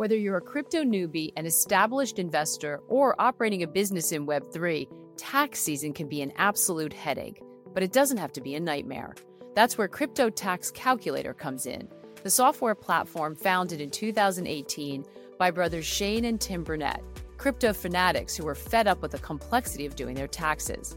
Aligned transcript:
Whether 0.00 0.16
you're 0.16 0.38
a 0.38 0.40
crypto 0.40 0.82
newbie, 0.82 1.30
an 1.36 1.44
established 1.44 2.18
investor, 2.18 2.80
or 2.88 3.20
operating 3.20 3.64
a 3.64 3.66
business 3.66 4.12
in 4.12 4.26
Web3, 4.26 4.88
tax 5.18 5.60
season 5.60 5.92
can 5.92 6.08
be 6.08 6.22
an 6.22 6.32
absolute 6.36 6.94
headache, 6.94 7.42
but 7.74 7.82
it 7.82 7.92
doesn't 7.92 8.16
have 8.16 8.32
to 8.32 8.40
be 8.40 8.54
a 8.54 8.60
nightmare. 8.60 9.14
That's 9.54 9.76
where 9.76 9.88
Crypto 9.88 10.30
Tax 10.30 10.70
Calculator 10.70 11.34
comes 11.34 11.66
in, 11.66 11.86
the 12.22 12.30
software 12.30 12.74
platform 12.74 13.36
founded 13.36 13.82
in 13.82 13.90
2018 13.90 15.04
by 15.36 15.50
brothers 15.50 15.84
Shane 15.84 16.24
and 16.24 16.40
Tim 16.40 16.64
Brunette, 16.64 17.04
crypto 17.36 17.74
fanatics 17.74 18.34
who 18.34 18.46
were 18.46 18.54
fed 18.54 18.86
up 18.86 19.02
with 19.02 19.10
the 19.10 19.18
complexity 19.18 19.84
of 19.84 19.96
doing 19.96 20.14
their 20.14 20.28
taxes. 20.28 20.96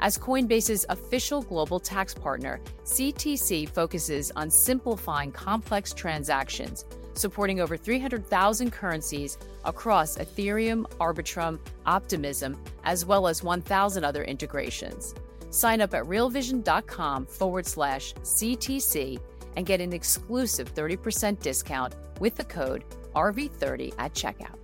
As 0.00 0.18
Coinbase's 0.18 0.84
official 0.88 1.42
global 1.42 1.78
tax 1.78 2.14
partner, 2.14 2.60
CTC 2.82 3.68
focuses 3.68 4.32
on 4.34 4.50
simplifying 4.50 5.30
complex 5.30 5.94
transactions 5.94 6.84
supporting 7.20 7.60
over 7.60 7.76
300,000 7.76 8.70
currencies 8.70 9.38
across 9.64 10.16
Ethereum, 10.16 10.84
Arbitrum, 10.98 11.58
Optimism, 11.86 12.56
as 12.84 13.04
well 13.04 13.28
as 13.28 13.42
1,000 13.42 14.04
other 14.04 14.24
integrations. 14.24 15.14
Sign 15.50 15.80
up 15.80 15.94
at 15.94 16.04
realvision.com 16.04 17.26
forward 17.26 17.66
slash 17.66 18.14
CTC 18.14 19.20
and 19.56 19.66
get 19.66 19.80
an 19.80 19.92
exclusive 19.92 20.74
30% 20.74 21.40
discount 21.40 21.94
with 22.20 22.36
the 22.36 22.44
code 22.44 22.84
RV30 23.14 23.94
at 23.98 24.14
checkout. 24.14 24.56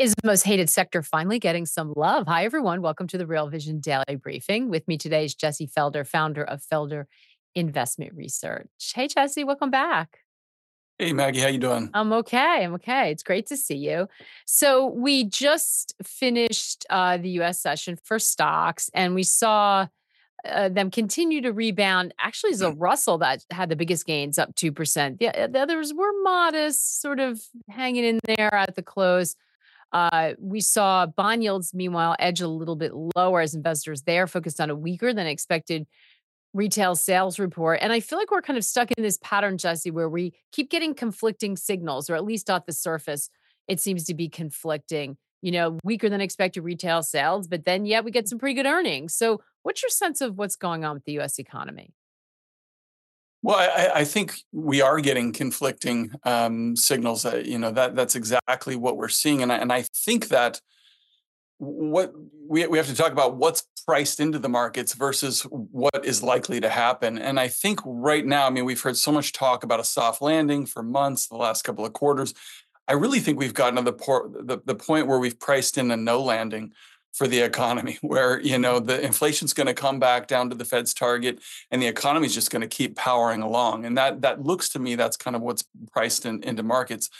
Is 0.00 0.14
the 0.14 0.26
most 0.26 0.44
hated 0.44 0.70
sector 0.70 1.02
finally 1.02 1.38
getting 1.38 1.66
some 1.66 1.92
love? 1.94 2.26
Hi, 2.26 2.46
everyone. 2.46 2.80
Welcome 2.80 3.06
to 3.08 3.18
the 3.18 3.26
Real 3.26 3.50
Vision 3.50 3.80
Daily 3.80 4.16
Briefing. 4.18 4.70
With 4.70 4.88
me 4.88 4.96
today 4.96 5.26
is 5.26 5.34
Jesse 5.34 5.66
Felder, 5.66 6.06
founder 6.06 6.42
of 6.42 6.62
Felder 6.62 7.04
Investment 7.54 8.14
Research. 8.14 8.66
Hey, 8.94 9.08
Jesse, 9.08 9.44
welcome 9.44 9.70
back. 9.70 10.20
Hey 10.98 11.12
Maggie, 11.12 11.40
how 11.40 11.48
you 11.48 11.58
doing? 11.58 11.90
I'm 11.92 12.14
okay. 12.14 12.64
I'm 12.64 12.72
okay. 12.76 13.10
It's 13.10 13.22
great 13.22 13.46
to 13.48 13.58
see 13.58 13.76
you. 13.76 14.08
So 14.46 14.86
we 14.86 15.24
just 15.24 15.94
finished 16.02 16.86
uh, 16.88 17.18
the 17.18 17.28
U.S. 17.32 17.60
session 17.60 17.98
for 18.02 18.18
stocks, 18.18 18.88
and 18.94 19.14
we 19.14 19.22
saw 19.22 19.86
uh, 20.46 20.70
them 20.70 20.90
continue 20.90 21.42
to 21.42 21.52
rebound. 21.52 22.14
Actually, 22.18 22.52
it's 22.52 22.62
a 22.62 22.70
mm. 22.70 22.76
Russell 22.78 23.18
that 23.18 23.44
had 23.50 23.68
the 23.68 23.76
biggest 23.76 24.06
gains, 24.06 24.38
up 24.38 24.54
two 24.54 24.72
percent. 24.72 25.18
The, 25.18 25.50
the 25.52 25.60
others 25.60 25.92
were 25.92 26.22
modest, 26.22 27.02
sort 27.02 27.20
of 27.20 27.42
hanging 27.68 28.04
in 28.04 28.18
there 28.24 28.54
at 28.54 28.76
the 28.76 28.82
close. 28.82 29.36
Uh, 29.92 30.32
we 30.38 30.60
saw 30.60 31.06
bond 31.06 31.42
yields, 31.42 31.74
meanwhile, 31.74 32.16
edge 32.18 32.40
a 32.40 32.48
little 32.48 32.76
bit 32.76 32.92
lower 33.16 33.40
as 33.40 33.54
investors 33.54 34.02
there 34.02 34.26
focused 34.26 34.60
on 34.60 34.70
a 34.70 34.74
weaker 34.74 35.12
than 35.12 35.26
expected 35.26 35.86
retail 36.52 36.94
sales 36.96 37.38
report. 37.38 37.78
And 37.82 37.92
I 37.92 38.00
feel 38.00 38.18
like 38.18 38.30
we're 38.30 38.42
kind 38.42 38.56
of 38.56 38.64
stuck 38.64 38.90
in 38.96 39.02
this 39.02 39.18
pattern, 39.22 39.58
Jesse, 39.58 39.90
where 39.90 40.08
we 40.08 40.32
keep 40.52 40.70
getting 40.70 40.94
conflicting 40.94 41.56
signals, 41.56 42.10
or 42.10 42.14
at 42.14 42.24
least 42.24 42.50
at 42.50 42.66
the 42.66 42.72
surface, 42.72 43.30
it 43.68 43.80
seems 43.80 44.04
to 44.04 44.14
be 44.14 44.28
conflicting. 44.28 45.16
You 45.42 45.52
know, 45.52 45.78
weaker 45.84 46.10
than 46.10 46.20
expected 46.20 46.60
retail 46.62 47.02
sales, 47.02 47.48
but 47.48 47.64
then, 47.64 47.86
yeah, 47.86 48.00
we 48.00 48.10
get 48.10 48.28
some 48.28 48.38
pretty 48.38 48.54
good 48.54 48.66
earnings. 48.66 49.14
So, 49.14 49.40
what's 49.62 49.82
your 49.82 49.88
sense 49.88 50.20
of 50.20 50.36
what's 50.36 50.54
going 50.54 50.84
on 50.84 50.92
with 50.94 51.04
the 51.06 51.18
US 51.18 51.38
economy? 51.38 51.94
Well, 53.42 53.56
I, 53.56 54.00
I, 54.00 54.04
think 54.04 54.34
we 54.52 54.82
are 54.82 55.00
getting 55.00 55.32
conflicting 55.32 56.12
um, 56.24 56.76
signals. 56.76 57.22
That, 57.22 57.46
you 57.46 57.58
know 57.58 57.70
that 57.70 57.96
that's 57.96 58.14
exactly 58.14 58.76
what 58.76 58.98
we're 58.98 59.08
seeing, 59.08 59.42
and 59.42 59.50
I, 59.50 59.56
and 59.56 59.72
I 59.72 59.82
think 59.82 60.28
that 60.28 60.60
what 61.56 62.12
we 62.46 62.66
we 62.66 62.76
have 62.76 62.86
to 62.88 62.94
talk 62.94 63.12
about 63.12 63.36
what's 63.36 63.66
priced 63.86 64.20
into 64.20 64.38
the 64.38 64.48
markets 64.48 64.94
versus 64.94 65.42
what 65.42 66.04
is 66.04 66.22
likely 66.22 66.60
to 66.60 66.68
happen. 66.68 67.18
And 67.18 67.40
I 67.40 67.48
think 67.48 67.80
right 67.84 68.24
now, 68.24 68.46
I 68.46 68.50
mean, 68.50 68.64
we've 68.64 68.80
heard 68.80 68.96
so 68.96 69.12
much 69.12 69.32
talk 69.32 69.64
about 69.64 69.80
a 69.80 69.84
soft 69.84 70.20
landing 70.20 70.66
for 70.66 70.82
months, 70.82 71.26
the 71.26 71.36
last 71.36 71.62
couple 71.62 71.84
of 71.84 71.92
quarters. 71.92 72.34
I 72.88 72.92
really 72.94 73.20
think 73.20 73.38
we've 73.38 73.54
gotten 73.54 73.76
to 73.76 73.82
the, 73.82 73.92
por- 73.92 74.30
the, 74.32 74.58
the 74.64 74.74
point 74.74 75.06
where 75.06 75.18
we've 75.18 75.38
priced 75.38 75.78
in 75.78 75.90
a 75.90 75.96
no 75.96 76.22
landing 76.22 76.72
for 77.12 77.26
the 77.26 77.40
economy 77.40 77.98
where 78.02 78.40
you 78.40 78.58
know 78.58 78.80
the 78.80 79.00
inflation's 79.00 79.52
going 79.52 79.66
to 79.66 79.74
come 79.74 79.98
back 79.98 80.26
down 80.26 80.50
to 80.50 80.56
the 80.56 80.64
fed's 80.64 80.94
target 80.94 81.40
and 81.70 81.82
the 81.82 81.86
economy 81.86 82.26
is 82.26 82.34
just 82.34 82.50
going 82.50 82.62
to 82.62 82.68
keep 82.68 82.96
powering 82.96 83.42
along. 83.42 83.84
And 83.84 83.96
that 83.98 84.22
that 84.22 84.42
looks 84.42 84.68
to 84.70 84.78
me 84.78 84.94
that's 84.94 85.16
kind 85.16 85.36
of 85.36 85.42
what's 85.42 85.64
priced 85.92 86.26
in, 86.26 86.42
into 86.42 86.62
markets. 86.62 87.10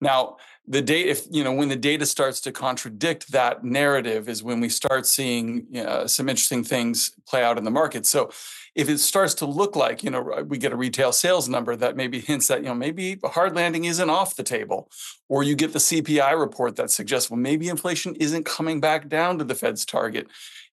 Now 0.00 0.36
the 0.66 0.80
data 0.80 1.10
if 1.10 1.26
you 1.30 1.44
know 1.44 1.52
when 1.52 1.68
the 1.68 1.76
data 1.76 2.06
starts 2.06 2.40
to 2.42 2.52
contradict 2.52 3.32
that 3.32 3.64
narrative 3.64 4.28
is 4.28 4.42
when 4.42 4.60
we 4.60 4.68
start 4.68 5.06
seeing 5.06 5.66
uh, 5.76 6.06
some 6.06 6.28
interesting 6.28 6.64
things 6.64 7.12
play 7.28 7.42
out 7.42 7.58
in 7.58 7.64
the 7.64 7.70
market. 7.70 8.06
So 8.06 8.30
if 8.74 8.88
it 8.88 8.98
starts 8.98 9.34
to 9.34 9.46
look 9.46 9.76
like 9.76 10.02
you 10.02 10.10
know 10.10 10.44
we 10.48 10.58
get 10.58 10.72
a 10.72 10.76
retail 10.76 11.12
sales 11.12 11.48
number 11.48 11.76
that 11.76 11.96
maybe 11.96 12.20
hints 12.20 12.48
that 12.48 12.60
you 12.60 12.66
know 12.66 12.74
maybe 12.74 13.18
a 13.22 13.28
hard 13.28 13.54
landing 13.54 13.84
isn't 13.84 14.10
off 14.10 14.36
the 14.36 14.42
table 14.42 14.90
or 15.28 15.42
you 15.42 15.54
get 15.54 15.72
the 15.72 15.78
cpi 15.78 16.38
report 16.38 16.76
that 16.76 16.90
suggests 16.90 17.30
well 17.30 17.38
maybe 17.38 17.68
inflation 17.68 18.14
isn't 18.16 18.44
coming 18.44 18.80
back 18.80 19.08
down 19.08 19.38
to 19.38 19.44
the 19.44 19.54
fed's 19.54 19.84
target 19.84 20.26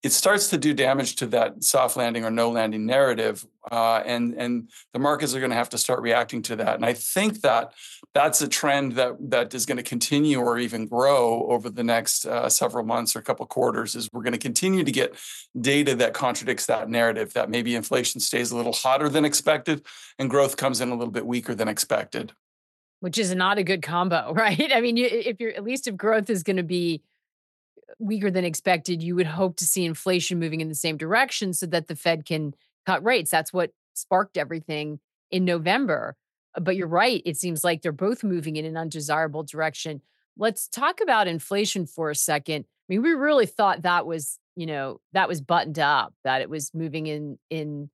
it 0.03 0.11
starts 0.11 0.49
to 0.49 0.57
do 0.57 0.73
damage 0.73 1.15
to 1.17 1.27
that 1.27 1.63
soft 1.63 1.95
landing 1.95 2.25
or 2.25 2.31
no 2.31 2.49
landing 2.49 2.85
narrative 2.85 3.45
uh, 3.71 4.01
and 4.05 4.33
and 4.33 4.69
the 4.93 4.99
markets 4.99 5.35
are 5.35 5.39
going 5.39 5.51
to 5.51 5.55
have 5.55 5.69
to 5.69 5.77
start 5.77 6.01
reacting 6.01 6.41
to 6.41 6.55
that. 6.55 6.75
And 6.75 6.85
i 6.85 6.93
think 6.93 7.41
that 7.41 7.73
that's 8.13 8.41
a 8.41 8.47
trend 8.47 8.93
that 8.93 9.15
that 9.29 9.53
is 9.53 9.65
going 9.65 9.77
to 9.77 9.83
continue 9.83 10.39
or 10.39 10.57
even 10.57 10.87
grow 10.87 11.45
over 11.49 11.69
the 11.69 11.83
next 11.83 12.25
uh, 12.25 12.49
several 12.49 12.83
months 12.83 13.15
or 13.15 13.19
a 13.19 13.23
couple 13.23 13.45
quarters 13.45 13.95
is 13.95 14.09
we're 14.11 14.23
going 14.23 14.33
to 14.33 14.39
continue 14.39 14.83
to 14.83 14.91
get 14.91 15.15
data 15.59 15.95
that 15.95 16.13
contradicts 16.13 16.65
that 16.65 16.89
narrative 16.89 17.33
that 17.33 17.49
maybe 17.49 17.75
inflation 17.75 18.19
stays 18.19 18.51
a 18.51 18.57
little 18.57 18.73
hotter 18.73 19.07
than 19.07 19.25
expected 19.25 19.85
and 20.17 20.29
growth 20.29 20.57
comes 20.57 20.81
in 20.81 20.89
a 20.89 20.95
little 20.95 21.11
bit 21.11 21.25
weaker 21.25 21.53
than 21.53 21.67
expected. 21.67 22.33
Which 22.99 23.17
is 23.17 23.33
not 23.33 23.57
a 23.57 23.63
good 23.63 23.81
combo 23.81 24.33
right? 24.35 24.71
I 24.73 24.81
mean 24.81 24.97
if 24.97 25.39
you're 25.39 25.53
at 25.53 25.63
least 25.63 25.87
if 25.87 25.95
growth 25.95 26.29
is 26.29 26.43
going 26.43 26.57
to 26.57 26.63
be 26.63 27.01
weaker 27.99 28.31
than 28.31 28.45
expected, 28.45 29.01
you 29.01 29.15
would 29.15 29.27
hope 29.27 29.57
to 29.57 29.65
see 29.65 29.85
inflation 29.85 30.39
moving 30.39 30.61
in 30.61 30.69
the 30.69 30.75
same 30.75 30.97
direction 30.97 31.53
so 31.53 31.65
that 31.67 31.87
the 31.87 31.95
Fed 31.95 32.25
can 32.25 32.53
cut 32.85 33.03
rates. 33.03 33.31
That's 33.31 33.53
what 33.53 33.71
sparked 33.93 34.37
everything 34.37 34.99
in 35.29 35.45
November. 35.45 36.15
But 36.59 36.75
you're 36.75 36.87
right. 36.87 37.21
It 37.25 37.37
seems 37.37 37.63
like 37.63 37.81
they're 37.81 37.91
both 37.91 38.23
moving 38.23 38.57
in 38.57 38.65
an 38.65 38.77
undesirable 38.77 39.43
direction. 39.43 40.01
Let's 40.37 40.67
talk 40.67 40.99
about 41.01 41.27
inflation 41.27 41.85
for 41.85 42.09
a 42.09 42.15
second. 42.15 42.65
I 42.65 42.93
mean, 42.93 43.01
we 43.01 43.11
really 43.11 43.45
thought 43.45 43.83
that 43.83 44.05
was, 44.05 44.37
you 44.55 44.65
know, 44.65 44.99
that 45.13 45.29
was 45.29 45.39
buttoned 45.41 45.79
up, 45.79 46.13
that 46.23 46.41
it 46.41 46.49
was 46.49 46.73
moving 46.73 47.07
in 47.07 47.37
in 47.49 47.89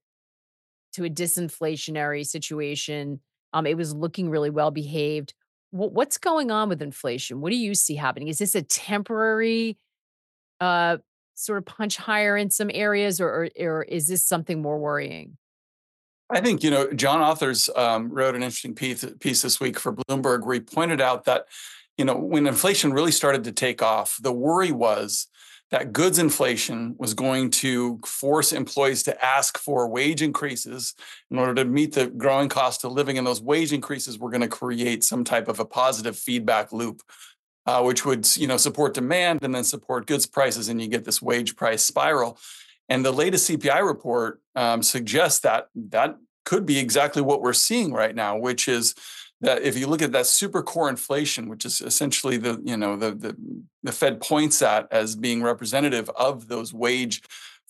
to 0.94 1.06
a 1.06 1.10
disinflationary 1.10 2.26
situation. 2.26 3.20
Um, 3.54 3.68
it 3.68 3.78
was 3.78 3.94
looking 3.94 4.30
really 4.30 4.50
well 4.50 4.72
behaved. 4.72 5.34
what's 5.70 6.18
going 6.18 6.50
on 6.50 6.70
with 6.70 6.82
inflation? 6.82 7.42
What 7.42 7.52
do 7.52 7.58
you 7.58 7.76
see 7.76 7.96
happening? 7.96 8.30
Is 8.30 8.40
this 8.40 8.56
a 8.56 8.62
temporary 8.62 9.78
uh, 10.60 10.98
sort 11.36 11.60
of 11.60 11.66
punch 11.66 11.98
higher 11.98 12.36
in 12.36 12.50
some 12.50 12.72
areas, 12.74 13.22
or, 13.22 13.28
or, 13.28 13.50
or 13.60 13.84
is 13.84 14.08
this 14.08 14.26
something 14.26 14.62
more 14.62 14.80
worrying? 14.80 15.38
I 16.30 16.42
think 16.42 16.64
you 16.64 16.72
know 16.72 16.92
John 16.92 17.20
Authers 17.20 17.76
um, 17.78 18.10
wrote 18.10 18.36
an 18.36 18.44
interesting 18.44 18.76
piece, 18.76 19.06
piece 19.20 19.42
this 19.42 19.60
week 19.60 19.80
for 19.80 19.94
Bloomberg 19.94 20.46
where 20.46 20.56
he 20.56 20.60
pointed 20.60 21.00
out 21.00 21.26
that 21.26 21.46
you 21.98 22.06
know 22.06 22.18
when 22.18 22.48
inflation 22.48 22.92
really 22.92 23.12
started 23.12 23.44
to 23.46 23.52
take 23.52 23.82
off, 23.82 24.18
the 24.22 24.34
worry 24.34 24.72
was 24.72 25.28
that 25.70 25.92
goods 25.92 26.18
inflation 26.18 26.96
was 26.98 27.14
going 27.14 27.50
to 27.50 28.00
force 28.06 28.54
employees 28.54 29.04
to 29.04 29.26
ask 29.26 29.58
for 29.58 29.88
wage 29.90 30.22
increases 30.22 30.96
in 31.30 31.38
order 31.38 31.54
to 31.56 31.66
meet 31.66 31.94
the 31.94 32.08
growing 32.08 32.50
cost 32.50 32.84
of 32.84 32.92
living, 32.92 33.18
and 33.18 33.28
those 33.28 33.42
wage 33.42 33.72
increases 33.72 34.20
were 34.20 34.30
going 34.30 34.42
to 34.42 34.48
create 34.48 35.04
some 35.04 35.24
type 35.24 35.48
of 35.48 35.60
a 35.60 35.66
positive 35.66 36.18
feedback 36.18 36.72
loop 36.72 37.02
uh, 37.68 37.84
which 37.84 38.06
would 38.06 38.26
you 38.38 38.48
know 38.48 38.58
support 38.58 38.94
demand 38.94 39.44
and 39.44 39.54
then 39.54 39.64
support 39.64 40.08
goods 40.08 40.26
prices, 40.26 40.70
and 40.70 40.82
you 40.82 40.88
get 40.88 41.06
this 41.06 41.22
wage 41.22 41.56
price 41.56 41.84
spiral. 41.84 42.40
And 42.90 43.04
the 43.04 43.12
latest 43.12 43.50
CPI 43.50 43.86
report 43.86 44.42
um, 44.56 44.82
suggests 44.82 45.42
that 45.42 45.68
that 45.76 46.18
could 46.46 46.66
be 46.66 46.80
exactly 46.80 47.22
what 47.22 47.42
we're 47.42 47.52
seeing 47.52 47.92
right 47.92 48.16
now, 48.16 48.38
which 48.38 48.70
is 48.70 48.96
that 49.42 49.62
if 49.62 49.78
you 49.78 49.86
look 49.86 50.02
at 50.02 50.14
that 50.14 50.26
super 50.26 50.64
core 50.64 50.90
inflation, 50.90 51.50
which 51.50 51.66
is 51.66 51.82
essentially 51.82 52.38
the 52.38 52.62
you 52.64 52.78
know 52.78 52.96
the 52.96 53.12
the, 53.12 53.36
the 53.84 53.92
Fed 53.92 54.22
points 54.22 54.62
at 54.62 54.88
as 54.92 55.18
being 55.18 55.44
representative 55.44 56.10
of 56.16 56.48
those 56.48 56.74
wage 56.74 57.22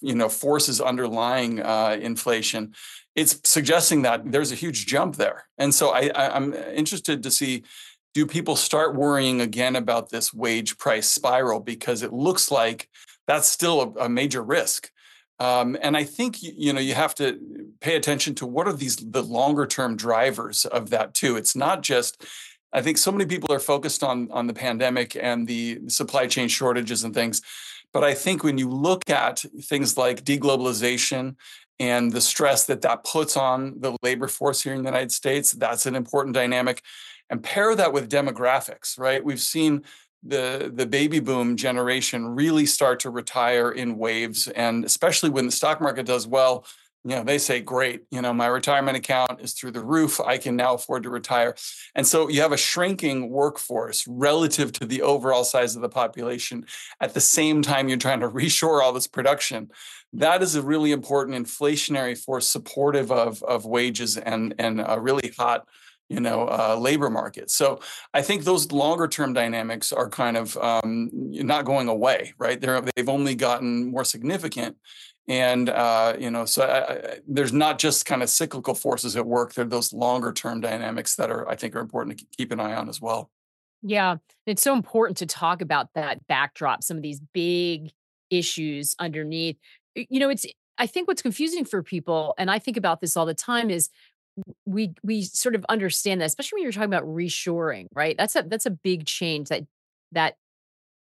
you 0.01 0.13
know 0.13 0.29
forces 0.29 0.79
underlying 0.79 1.59
uh, 1.59 1.97
inflation 1.99 2.73
it's 3.15 3.39
suggesting 3.43 4.03
that 4.03 4.31
there's 4.31 4.51
a 4.51 4.55
huge 4.55 4.85
jump 4.85 5.15
there 5.15 5.47
and 5.57 5.73
so 5.73 5.89
I, 5.89 6.11
I, 6.13 6.35
i'm 6.35 6.53
interested 6.53 7.23
to 7.23 7.31
see 7.31 7.63
do 8.17 8.25
people 8.25 8.55
start 8.55 8.95
worrying 8.95 9.41
again 9.41 9.75
about 9.75 10.09
this 10.09 10.33
wage 10.33 10.79
price 10.79 11.07
spiral? 11.07 11.59
Because 11.59 12.01
it 12.01 12.11
looks 12.11 12.49
like 12.49 12.89
that's 13.27 13.47
still 13.47 13.93
a, 13.95 14.05
a 14.05 14.09
major 14.09 14.41
risk. 14.41 14.89
Um, 15.39 15.77
and 15.83 15.95
i 15.95 16.03
think 16.03 16.41
you 16.41 16.73
know 16.73 16.79
you 16.79 16.95
have 16.95 17.13
to 17.21 17.39
pay 17.79 17.95
attention 17.95 18.33
to 18.39 18.47
what 18.47 18.67
are 18.67 18.73
these 18.73 18.95
the 18.95 19.21
longer 19.21 19.67
term 19.67 19.95
drivers 19.95 20.65
of 20.65 20.89
that 20.89 21.13
too. 21.13 21.37
It's 21.37 21.55
not 21.55 21.83
just 21.83 22.25
i 22.73 22.81
think 22.81 22.97
so 22.97 23.11
many 23.11 23.27
people 23.27 23.53
are 23.53 23.59
focused 23.73 24.01
on 24.03 24.31
on 24.31 24.47
the 24.47 24.53
pandemic 24.65 25.15
and 25.15 25.47
the 25.47 25.79
supply 25.87 26.25
chain 26.25 26.47
shortages 26.47 27.03
and 27.03 27.13
things 27.13 27.37
But 27.93 28.03
I 28.03 28.15
think 28.15 28.43
when 28.43 28.57
you 28.57 28.69
look 28.87 29.07
at 29.09 29.45
things 29.61 29.95
like 29.95 30.25
deglobalization 30.25 31.35
and 31.79 32.11
the 32.11 32.21
stress 32.21 32.65
that 32.65 32.81
that 32.81 33.03
puts 33.03 33.37
on 33.37 33.57
the 33.79 33.95
labor 34.01 34.27
force 34.27 34.63
here 34.63 34.73
in 34.73 34.81
the 34.81 34.89
United 34.89 35.11
States, 35.11 35.51
that's 35.51 35.85
an 35.85 35.95
important 35.95 36.33
dynamic. 36.35 36.81
And 37.29 37.43
pair 37.43 37.75
that 37.75 37.93
with 37.93 38.09
demographics, 38.09 38.97
right? 38.97 39.23
We've 39.23 39.41
seen 39.41 39.83
the 40.23 40.71
the 40.73 40.85
baby 40.85 41.19
boom 41.19 41.55
generation 41.55 42.27
really 42.35 42.65
start 42.65 42.99
to 43.01 43.09
retire 43.09 43.71
in 43.71 43.97
waves 43.97 44.47
and 44.47 44.83
especially 44.83 45.29
when 45.29 45.45
the 45.45 45.51
stock 45.51 45.79
market 45.79 46.05
does 46.05 46.27
well 46.27 46.65
you 47.03 47.15
know 47.15 47.23
they 47.23 47.37
say 47.37 47.61
great 47.61 48.01
you 48.11 48.21
know 48.21 48.33
my 48.33 48.47
retirement 48.47 48.97
account 48.97 49.39
is 49.39 49.53
through 49.53 49.71
the 49.71 49.83
roof 49.83 50.19
i 50.21 50.37
can 50.37 50.55
now 50.55 50.73
afford 50.73 51.03
to 51.03 51.09
retire 51.09 51.55
and 51.95 52.05
so 52.05 52.27
you 52.27 52.41
have 52.41 52.51
a 52.51 52.57
shrinking 52.57 53.29
workforce 53.29 54.05
relative 54.07 54.71
to 54.71 54.85
the 54.85 55.01
overall 55.01 55.43
size 55.43 55.75
of 55.75 55.81
the 55.81 55.89
population 55.89 56.65
at 56.99 57.13
the 57.13 57.21
same 57.21 57.61
time 57.61 57.87
you're 57.87 57.97
trying 57.97 58.19
to 58.19 58.29
reshore 58.41 58.81
all 58.81 58.91
this 58.91 59.07
production 59.07 59.69
that 60.13 60.41
is 60.41 60.55
a 60.55 60.61
really 60.61 60.91
important 60.91 61.37
inflationary 61.37 62.17
force 62.17 62.47
supportive 62.47 63.11
of 63.11 63.41
of 63.43 63.65
wages 63.65 64.17
and 64.17 64.55
and 64.57 64.83
a 64.85 64.99
really 64.99 65.31
hot 65.37 65.67
you 66.09 66.19
know 66.19 66.47
uh, 66.47 66.75
labor 66.79 67.09
market. 67.09 67.49
So 67.51 67.79
i 68.13 68.21
think 68.21 68.43
those 68.43 68.71
longer 68.71 69.07
term 69.07 69.33
dynamics 69.33 69.91
are 69.91 70.09
kind 70.09 70.37
of 70.37 70.57
um, 70.57 71.09
not 71.13 71.65
going 71.65 71.87
away 71.87 72.33
right? 72.37 72.59
They're, 72.59 72.81
they've 72.95 73.09
only 73.09 73.35
gotten 73.35 73.91
more 73.91 74.03
significant 74.03 74.77
and 75.27 75.69
uh, 75.69 76.15
you 76.19 76.31
know 76.31 76.45
so 76.45 76.63
I, 76.63 76.93
I, 76.93 77.19
there's 77.27 77.53
not 77.53 77.79
just 77.79 78.05
kind 78.05 78.23
of 78.23 78.29
cyclical 78.29 78.75
forces 78.75 79.15
at 79.15 79.25
work. 79.25 79.53
There 79.53 79.65
are 79.65 79.67
those 79.67 79.91
longer 79.93 80.31
term 80.31 80.61
dynamics 80.61 81.15
that 81.15 81.29
are 81.29 81.47
i 81.49 81.55
think 81.55 81.75
are 81.75 81.81
important 81.81 82.17
to 82.17 82.25
keep 82.37 82.51
an 82.51 82.59
eye 82.59 82.75
on 82.75 82.89
as 82.89 83.01
well. 83.01 83.29
Yeah 83.81 84.17
it's 84.45 84.61
so 84.61 84.73
important 84.73 85.17
to 85.17 85.25
talk 85.25 85.61
about 85.61 85.93
that 85.93 86.25
backdrop 86.27 86.83
some 86.83 86.97
of 86.97 87.03
these 87.03 87.21
big 87.33 87.91
issues 88.29 88.95
underneath. 88.99 89.57
You 89.95 90.19
know 90.19 90.29
it's 90.29 90.45
i 90.77 90.87
think 90.87 91.07
what's 91.07 91.21
confusing 91.21 91.65
for 91.65 91.81
people 91.83 92.33
and 92.37 92.51
i 92.51 92.59
think 92.59 92.77
about 92.77 93.01
this 93.01 93.17
all 93.17 93.25
the 93.25 93.33
time 93.33 93.69
is 93.69 93.89
we 94.65 94.93
we 95.03 95.23
sort 95.23 95.55
of 95.55 95.65
understand 95.69 96.21
that 96.21 96.25
especially 96.25 96.57
when 96.57 96.63
you're 96.63 96.71
talking 96.71 96.85
about 96.93 97.05
reshoring 97.05 97.87
right 97.93 98.15
that's 98.17 98.35
a 98.35 98.43
that's 98.43 98.65
a 98.65 98.71
big 98.71 99.05
change 99.05 99.49
that 99.49 99.63
that 100.11 100.35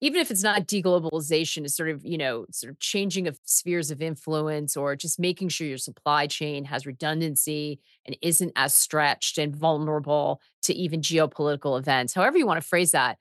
even 0.00 0.20
if 0.20 0.30
it's 0.30 0.42
not 0.42 0.66
deglobalization, 0.66 1.64
is 1.64 1.74
sort 1.74 1.88
of, 1.88 2.04
you 2.04 2.18
know, 2.18 2.44
sort 2.50 2.70
of 2.70 2.78
changing 2.78 3.26
of 3.26 3.38
spheres 3.44 3.90
of 3.90 4.02
influence 4.02 4.76
or 4.76 4.94
just 4.94 5.18
making 5.18 5.48
sure 5.48 5.66
your 5.66 5.78
supply 5.78 6.26
chain 6.26 6.64
has 6.66 6.84
redundancy 6.84 7.80
and 8.04 8.16
isn't 8.20 8.52
as 8.56 8.74
stretched 8.74 9.38
and 9.38 9.56
vulnerable 9.56 10.40
to 10.62 10.74
even 10.74 11.00
geopolitical 11.00 11.78
events, 11.78 12.12
however 12.12 12.36
you 12.36 12.46
want 12.46 12.60
to 12.60 12.68
phrase 12.68 12.90
that, 12.90 13.16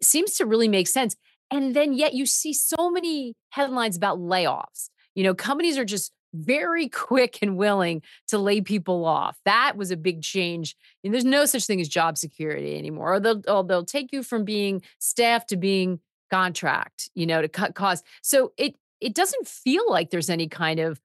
seems 0.00 0.34
to 0.34 0.46
really 0.46 0.68
make 0.68 0.86
sense. 0.86 1.16
And 1.50 1.74
then 1.74 1.92
yet 1.92 2.14
you 2.14 2.24
see 2.24 2.52
so 2.52 2.90
many 2.90 3.34
headlines 3.50 3.96
about 3.96 4.18
layoffs. 4.18 4.90
You 5.14 5.24
know, 5.24 5.34
companies 5.34 5.76
are 5.76 5.84
just 5.84 6.12
very 6.34 6.88
quick 6.88 7.38
and 7.42 7.56
willing 7.56 8.02
to 8.28 8.38
lay 8.38 8.60
people 8.60 9.04
off. 9.04 9.38
That 9.44 9.76
was 9.76 9.90
a 9.90 9.96
big 9.96 10.22
change. 10.22 10.76
And 11.04 11.12
there's 11.12 11.24
no 11.24 11.44
such 11.44 11.66
thing 11.66 11.80
as 11.80 11.88
job 11.88 12.16
security 12.16 12.78
anymore. 12.78 13.14
Or 13.14 13.20
they'll, 13.20 13.42
or 13.48 13.64
they'll 13.64 13.84
take 13.84 14.12
you 14.12 14.22
from 14.22 14.44
being 14.44 14.82
staff 14.98 15.46
to 15.46 15.56
being 15.56 16.00
contract, 16.30 17.10
you 17.14 17.26
know, 17.26 17.42
to 17.42 17.48
cut 17.48 17.74
costs. 17.74 18.08
So 18.22 18.52
it 18.56 18.74
it 19.00 19.14
doesn't 19.14 19.48
feel 19.48 19.90
like 19.90 20.10
there's 20.10 20.30
any 20.30 20.48
kind 20.48 20.78
of 20.78 21.00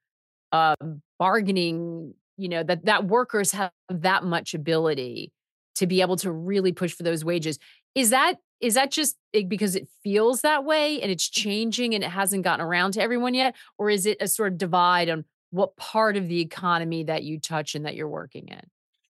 uh, 0.52 0.76
bargaining, 1.20 2.14
you 2.38 2.48
know, 2.48 2.64
that 2.64 2.86
that 2.86 3.06
workers 3.06 3.52
have 3.52 3.72
that 3.90 4.24
much 4.24 4.54
ability 4.54 5.34
to 5.76 5.88
be 5.88 6.02
able 6.02 6.16
to 6.18 6.32
really 6.32 6.72
push 6.72 6.94
for 6.94 7.04
those 7.04 7.26
wages. 7.26 7.60
Is 7.96 8.12
that 8.12 8.36
is 8.59 8.74
that 8.74 8.92
just 8.92 9.15
because 9.48 9.75
it 9.75 9.88
feels 10.04 10.42
that 10.42 10.65
way 10.65 11.01
and 11.01 11.12
it's 11.12 11.30
changing 11.30 11.94
and 11.94 12.04
it 12.04 12.09
hasn't 12.09 12.44
gotten 12.44 12.65
around 12.65 12.94
to 12.94 13.01
everyone 13.01 13.33
yet, 13.33 13.56
or 13.77 13.89
is 13.89 14.06
it 14.06 14.18
a 14.19 14.27
sort 14.27 14.54
of 14.54 14.57
divide 14.57 15.09
on 15.09 15.25
what 15.51 15.77
part 15.77 16.18
of 16.18 16.27
the 16.27 16.42
economy 16.42 17.04
that 17.04 17.24
you 17.24 17.39
touch 17.39 17.75
and 17.75 17.86
that 17.86 17.95
you're 17.95 18.09
working 18.09 18.48
in? 18.48 18.62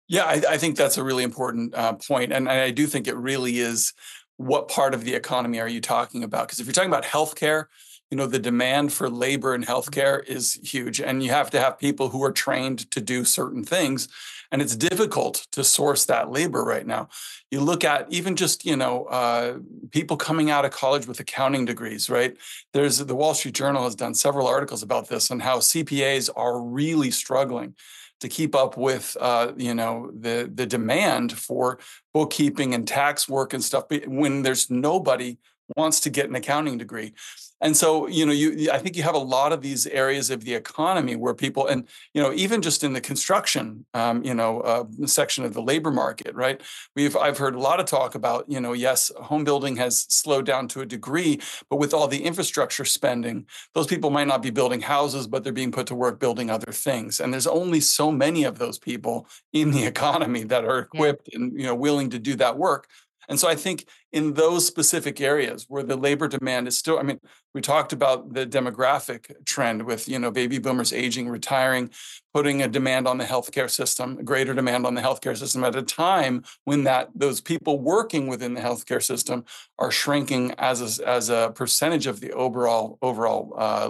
Yeah, 0.07 0.25
I, 0.25 0.41
I 0.49 0.57
think 0.57 0.75
that's 0.75 0.97
a 0.97 1.03
really 1.03 1.23
important 1.23 1.73
uh, 1.73 1.93
point, 1.93 2.31
and 2.31 2.47
I 2.47 2.71
do 2.71 2.85
think 2.85 3.07
it 3.07 3.15
really 3.15 3.59
is 3.59 3.93
what 4.37 4.67
part 4.67 4.93
of 4.93 5.03
the 5.03 5.13
economy 5.15 5.59
are 5.59 5.67
you 5.67 5.81
talking 5.81 6.23
about? 6.23 6.47
Because 6.47 6.59
if 6.59 6.65
you're 6.65 6.73
talking 6.73 6.91
about 6.91 7.05
healthcare, 7.05 7.65
you 8.11 8.17
know 8.17 8.27
the 8.27 8.39
demand 8.39 8.93
for 8.93 9.09
labor 9.09 9.55
in 9.55 9.63
healthcare 9.63 10.23
is 10.25 10.59
huge 10.63 11.01
and 11.01 11.23
you 11.23 11.31
have 11.31 11.49
to 11.49 11.59
have 11.59 11.79
people 11.79 12.09
who 12.09 12.23
are 12.23 12.31
trained 12.31 12.89
to 12.91 13.01
do 13.01 13.25
certain 13.25 13.63
things 13.63 14.07
and 14.51 14.61
it's 14.61 14.75
difficult 14.75 15.47
to 15.51 15.63
source 15.63 16.05
that 16.05 16.31
labor 16.31 16.63
right 16.63 16.85
now. 16.85 17.09
You 17.51 17.61
look 17.61 17.83
at 17.83 18.07
even 18.11 18.35
just 18.35 18.65
you 18.65 18.75
know 18.75 19.05
uh, 19.05 19.57
people 19.91 20.17
coming 20.17 20.49
out 20.49 20.65
of 20.65 20.71
college 20.71 21.07
with 21.07 21.19
accounting 21.19 21.65
degrees 21.65 22.09
right? 22.09 22.37
There's 22.73 22.99
the 22.99 23.15
wall 23.15 23.33
street 23.33 23.55
journal 23.55 23.83
has 23.83 23.95
done 23.95 24.13
several 24.13 24.47
articles 24.47 24.83
about 24.83 25.09
this 25.09 25.29
and 25.29 25.41
how 25.41 25.57
cpas 25.59 26.29
are 26.35 26.61
really 26.61 27.11
struggling 27.11 27.75
to 28.21 28.29
keep 28.29 28.55
up 28.55 28.77
with 28.77 29.17
uh, 29.19 29.51
you 29.57 29.73
know 29.73 30.11
the 30.17 30.49
the 30.53 30.65
demand 30.65 31.33
for 31.33 31.79
bookkeeping 32.13 32.73
and 32.73 32.87
tax 32.87 33.27
work 33.27 33.53
and 33.53 33.63
stuff 33.63 33.85
when 34.07 34.41
there's 34.43 34.69
nobody 34.69 35.37
wants 35.75 35.99
to 36.01 36.09
get 36.09 36.29
an 36.29 36.35
accounting 36.35 36.77
degree. 36.77 37.13
And 37.61 37.75
so 37.75 38.07
you 38.07 38.25
know 38.25 38.33
you 38.33 38.69
i 38.71 38.77
think 38.77 38.97
you 38.97 39.03
have 39.03 39.15
a 39.15 39.19
lot 39.35 39.53
of 39.53 39.61
these 39.61 39.87
areas 39.87 40.29
of 40.29 40.43
the 40.43 40.53
economy 40.53 41.15
where 41.15 41.33
people 41.33 41.65
and 41.67 41.87
you 42.13 42.21
know 42.21 42.33
even 42.33 42.61
just 42.61 42.83
in 42.83 42.91
the 42.93 42.99
construction 43.01 43.85
um, 43.93 44.23
you 44.23 44.33
know 44.33 44.59
uh, 44.61 44.83
section 45.05 45.45
of 45.45 45.53
the 45.53 45.61
labor 45.61 45.91
market 45.91 46.35
right? 46.35 46.61
We've 46.95 47.15
i've 47.15 47.37
heard 47.37 47.55
a 47.55 47.59
lot 47.59 47.79
of 47.79 47.85
talk 47.85 48.13
about 48.13 48.45
you 48.49 48.59
know 48.59 48.73
yes 48.73 49.09
home 49.21 49.45
building 49.45 49.77
has 49.77 50.05
slowed 50.09 50.45
down 50.45 50.67
to 50.69 50.81
a 50.81 50.85
degree 50.85 51.39
but 51.69 51.77
with 51.77 51.93
all 51.93 52.07
the 52.07 52.23
infrastructure 52.23 52.85
spending 52.85 53.45
those 53.73 53.87
people 53.87 54.09
might 54.09 54.27
not 54.27 54.43
be 54.43 54.49
building 54.49 54.81
houses 54.81 55.25
but 55.25 55.43
they're 55.43 55.53
being 55.53 55.71
put 55.71 55.87
to 55.87 55.95
work 55.95 56.19
building 56.19 56.49
other 56.49 56.71
things. 56.71 57.19
And 57.19 57.31
there's 57.31 57.47
only 57.47 57.79
so 57.79 58.11
many 58.11 58.43
of 58.43 58.59
those 58.59 58.77
people 58.77 59.27
in 59.53 59.71
the 59.71 59.85
economy 59.93 60.43
that 60.43 60.65
are 60.65 60.79
equipped 60.79 61.29
yeah. 61.31 61.39
and 61.39 61.59
you 61.59 61.65
know 61.65 61.75
willing 61.75 62.09
to 62.09 62.19
do 62.19 62.35
that 62.35 62.57
work 62.57 62.89
and 63.27 63.39
so 63.39 63.47
I 63.47 63.55
think 63.55 63.87
in 64.11 64.33
those 64.33 64.65
specific 64.65 65.19
areas 65.19 65.65
where 65.67 65.83
the 65.83 65.95
labor 65.95 66.27
demand 66.27 66.67
is 66.67 66.77
still, 66.77 66.99
I 66.99 67.03
mean, 67.03 67.19
we 67.53 67.61
talked 67.61 67.93
about 67.93 68.33
the 68.33 68.45
demographic 68.45 69.45
trend 69.45 69.83
with, 69.83 70.07
you 70.07 70.19
know, 70.19 70.31
baby 70.31 70.57
boomers 70.57 70.93
aging, 70.93 71.29
retiring, 71.29 71.89
putting 72.33 72.61
a 72.61 72.67
demand 72.67 73.07
on 73.07 73.17
the 73.17 73.25
healthcare 73.25 73.69
system, 73.69 74.17
a 74.19 74.23
greater 74.23 74.53
demand 74.53 74.85
on 74.85 74.93
the 74.93 75.01
healthcare 75.01 75.37
system 75.37 75.63
at 75.63 75.75
a 75.75 75.81
time 75.81 76.43
when 76.65 76.83
that 76.83 77.09
those 77.15 77.41
people 77.41 77.79
working 77.79 78.27
within 78.27 78.53
the 78.53 78.61
healthcare 78.61 79.03
system 79.03 79.45
are 79.79 79.91
shrinking 79.91 80.53
as 80.57 80.99
a, 80.99 81.07
as 81.07 81.29
a 81.29 81.51
percentage 81.55 82.07
of 82.07 82.19
the 82.19 82.31
overall 82.33 82.97
overall 83.01 83.53
uh, 83.57 83.89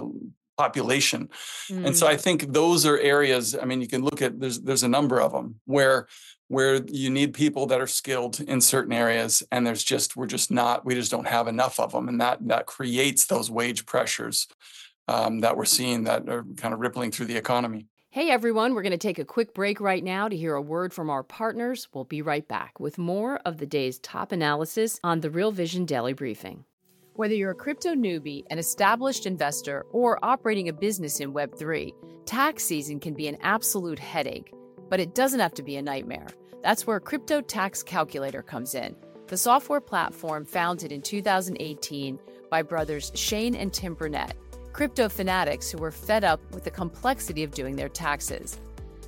population. 0.56 1.28
Mm. 1.70 1.86
And 1.86 1.96
so 1.96 2.06
I 2.06 2.14
mm. 2.14 2.20
think 2.20 2.52
those 2.52 2.86
are 2.86 2.98
areas, 2.98 3.56
I 3.60 3.64
mean, 3.64 3.80
you 3.80 3.88
can 3.88 4.02
look 4.02 4.22
at 4.22 4.40
there's 4.40 4.60
there's 4.60 4.82
a 4.82 4.88
number 4.88 5.20
of 5.20 5.32
them 5.32 5.60
where 5.66 6.06
where 6.48 6.82
you 6.86 7.10
need 7.10 7.34
people 7.34 7.66
that 7.66 7.80
are 7.80 7.86
skilled 7.86 8.40
in 8.40 8.60
certain 8.60 8.92
areas 8.92 9.42
and 9.50 9.66
there's 9.66 9.82
just 9.82 10.16
we're 10.16 10.26
just 10.26 10.50
not 10.50 10.84
we 10.84 10.94
just 10.94 11.10
don't 11.10 11.26
have 11.26 11.48
enough 11.48 11.80
of 11.80 11.92
them 11.92 12.08
and 12.08 12.20
that 12.20 12.38
that 12.46 12.66
creates 12.66 13.26
those 13.26 13.50
wage 13.50 13.86
pressures 13.86 14.46
um, 15.08 15.40
that 15.40 15.56
we're 15.56 15.64
seeing 15.64 16.04
that 16.04 16.28
are 16.28 16.44
kind 16.56 16.74
of 16.74 16.80
rippling 16.80 17.10
through 17.10 17.26
the 17.26 17.36
economy. 17.36 17.86
Hey 18.10 18.30
everyone 18.30 18.74
we're 18.74 18.82
going 18.82 18.92
to 18.92 18.98
take 18.98 19.18
a 19.18 19.24
quick 19.24 19.54
break 19.54 19.80
right 19.80 20.02
now 20.02 20.28
to 20.28 20.36
hear 20.36 20.54
a 20.54 20.62
word 20.62 20.92
from 20.92 21.10
our 21.10 21.22
partners. 21.22 21.88
We'll 21.92 22.04
be 22.04 22.22
right 22.22 22.46
back 22.46 22.78
with 22.80 22.98
more 22.98 23.40
of 23.44 23.58
the 23.58 23.66
day's 23.66 23.98
top 23.98 24.32
analysis 24.32 25.00
on 25.02 25.20
the 25.20 25.30
real 25.30 25.50
vision 25.52 25.84
daily 25.84 26.12
briefing. 26.12 26.64
Whether 27.14 27.34
you're 27.34 27.52
a 27.52 27.54
crypto 27.54 27.94
newbie, 27.94 28.44
an 28.50 28.58
established 28.58 29.24
investor, 29.24 29.86
or 29.90 30.22
operating 30.22 30.68
a 30.68 30.72
business 30.74 31.18
in 31.20 31.32
Web3, 31.32 31.90
tax 32.26 32.62
season 32.62 33.00
can 33.00 33.14
be 33.14 33.26
an 33.26 33.38
absolute 33.40 33.98
headache. 33.98 34.52
But 34.88 35.00
it 35.00 35.14
doesn't 35.14 35.40
have 35.40 35.54
to 35.54 35.62
be 35.62 35.76
a 35.76 35.82
nightmare. 35.82 36.28
That's 36.62 36.86
where 36.86 37.00
Crypto 37.00 37.40
Tax 37.40 37.82
Calculator 37.82 38.42
comes 38.42 38.74
in, 38.74 38.96
the 39.28 39.36
software 39.36 39.80
platform 39.80 40.44
founded 40.44 40.92
in 40.92 41.02
2018 41.02 42.18
by 42.48 42.62
brothers 42.62 43.10
Shane 43.14 43.56
and 43.56 43.72
Tim 43.72 43.94
Brunette, 43.94 44.36
crypto 44.72 45.08
fanatics 45.08 45.70
who 45.70 45.78
were 45.78 45.90
fed 45.90 46.22
up 46.22 46.40
with 46.54 46.62
the 46.62 46.70
complexity 46.70 47.42
of 47.42 47.50
doing 47.50 47.74
their 47.74 47.88
taxes. 47.88 48.60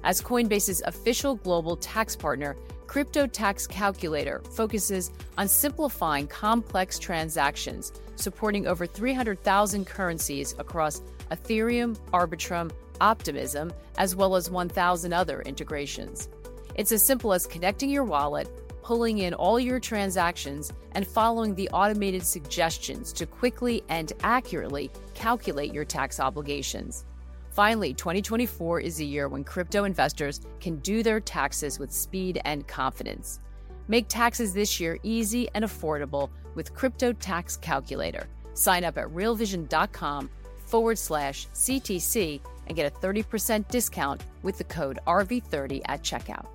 As 0.03 0.21
Coinbase's 0.21 0.83
official 0.87 1.37
global 1.37 1.77
tax 1.77 2.17
partner, 2.17 2.57
Crypto 2.89 3.27
Tax 3.27 3.67
Calculator 3.67 4.41
focuses 4.51 5.13
on 5.37 5.47
simplifying 5.47 6.27
complex 6.27 6.99
transactions, 6.99 7.93
supporting 8.17 8.67
over 8.67 8.87
300,000 8.87 9.87
currencies 9.87 10.55
across 10.59 11.03
Ethereum, 11.31 11.97
Arbitrum, 12.13 12.73
Optimism, 13.00 13.73
as 13.97 14.14
well 14.14 14.37
as 14.37 14.50
1,000 14.50 15.12
other 15.12 15.43
integrations. 15.43 16.28
It's 16.75 16.93
as 16.93 17.05
simple 17.05 17.33
as 17.33 17.47
connecting 17.47 17.90
your 17.90 18.05
wallet, 18.05 18.49
pulling 18.83 19.19
in 19.19 19.35
all 19.35 19.59
your 19.59 19.81
transactions, 19.81 20.73
and 20.93 21.07
following 21.07 21.55
the 21.55 21.69
automated 21.71 22.23
suggestions 22.23 23.12
to 23.14 23.26
quickly 23.26 23.83
and 23.88 24.12
accurately 24.23 24.90
calculate 25.14 25.73
your 25.73 25.85
tax 25.85 26.21
obligations. 26.21 27.05
Finally, 27.50 27.95
2024 27.95 28.81
is 28.81 29.00
a 29.00 29.05
year 29.05 29.28
when 29.28 29.43
crypto 29.43 29.85
investors 29.85 30.40
can 30.61 30.76
do 30.76 31.02
their 31.02 31.21
taxes 31.21 31.78
with 31.78 31.93
speed 31.93 32.40
and 32.45 32.67
confidence. 32.69 33.40
Make 33.88 34.07
taxes 34.09 34.55
this 34.55 34.78
year 34.78 34.99
easy 35.02 35.49
and 35.55 35.64
affordable 35.64 36.31
with 36.55 36.75
Crypto 36.75 37.12
Tax 37.12 37.57
Calculator 37.57 38.28
Sign 38.59 38.83
up 38.83 38.99
at 38.99 39.07
realvision.com 39.09 40.28
forward 40.67 40.99
slash 40.99 41.47
CTC 41.55 42.40
and 42.69 42.77
get 42.77 42.93
a 42.93 42.97
30% 42.97 43.67
discount 43.69 44.23
with 44.43 44.59
the 44.59 44.65
code 44.65 45.01
RV30 45.07 45.83
at 45.87 46.03
checkout. 46.03 46.47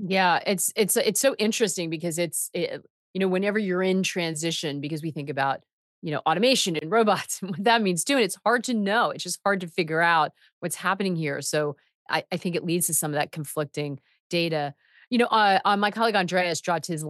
Yeah, 0.00 0.40
it's 0.46 0.72
it's 0.76 0.96
it's 0.96 1.20
so 1.20 1.34
interesting 1.38 1.90
because 1.90 2.18
it's 2.18 2.50
it, 2.54 2.84
you 3.14 3.20
know 3.20 3.28
whenever 3.28 3.58
you're 3.58 3.82
in 3.82 4.02
transition 4.02 4.80
because 4.80 5.02
we 5.02 5.10
think 5.10 5.28
about 5.28 5.60
you 6.02 6.12
know 6.12 6.20
automation 6.24 6.76
and 6.76 6.90
robots 6.90 7.40
and 7.42 7.50
what 7.50 7.64
that 7.64 7.82
means 7.82 8.04
too 8.04 8.14
and 8.14 8.22
it's 8.22 8.38
hard 8.44 8.64
to 8.64 8.74
know 8.74 9.10
it's 9.10 9.24
just 9.24 9.40
hard 9.44 9.60
to 9.60 9.66
figure 9.66 10.00
out 10.00 10.30
what's 10.60 10.76
happening 10.76 11.16
here 11.16 11.42
so 11.42 11.76
I, 12.08 12.24
I 12.30 12.36
think 12.36 12.54
it 12.54 12.64
leads 12.64 12.86
to 12.86 12.94
some 12.94 13.10
of 13.10 13.16
that 13.16 13.32
conflicting 13.32 13.98
data 14.30 14.74
you 15.10 15.16
know, 15.16 15.26
uh, 15.26 15.58
uh, 15.64 15.76
my 15.76 15.90
colleague 15.90 16.16
Andreas 16.16 16.60
dropped 16.60 16.86
his 16.86 17.04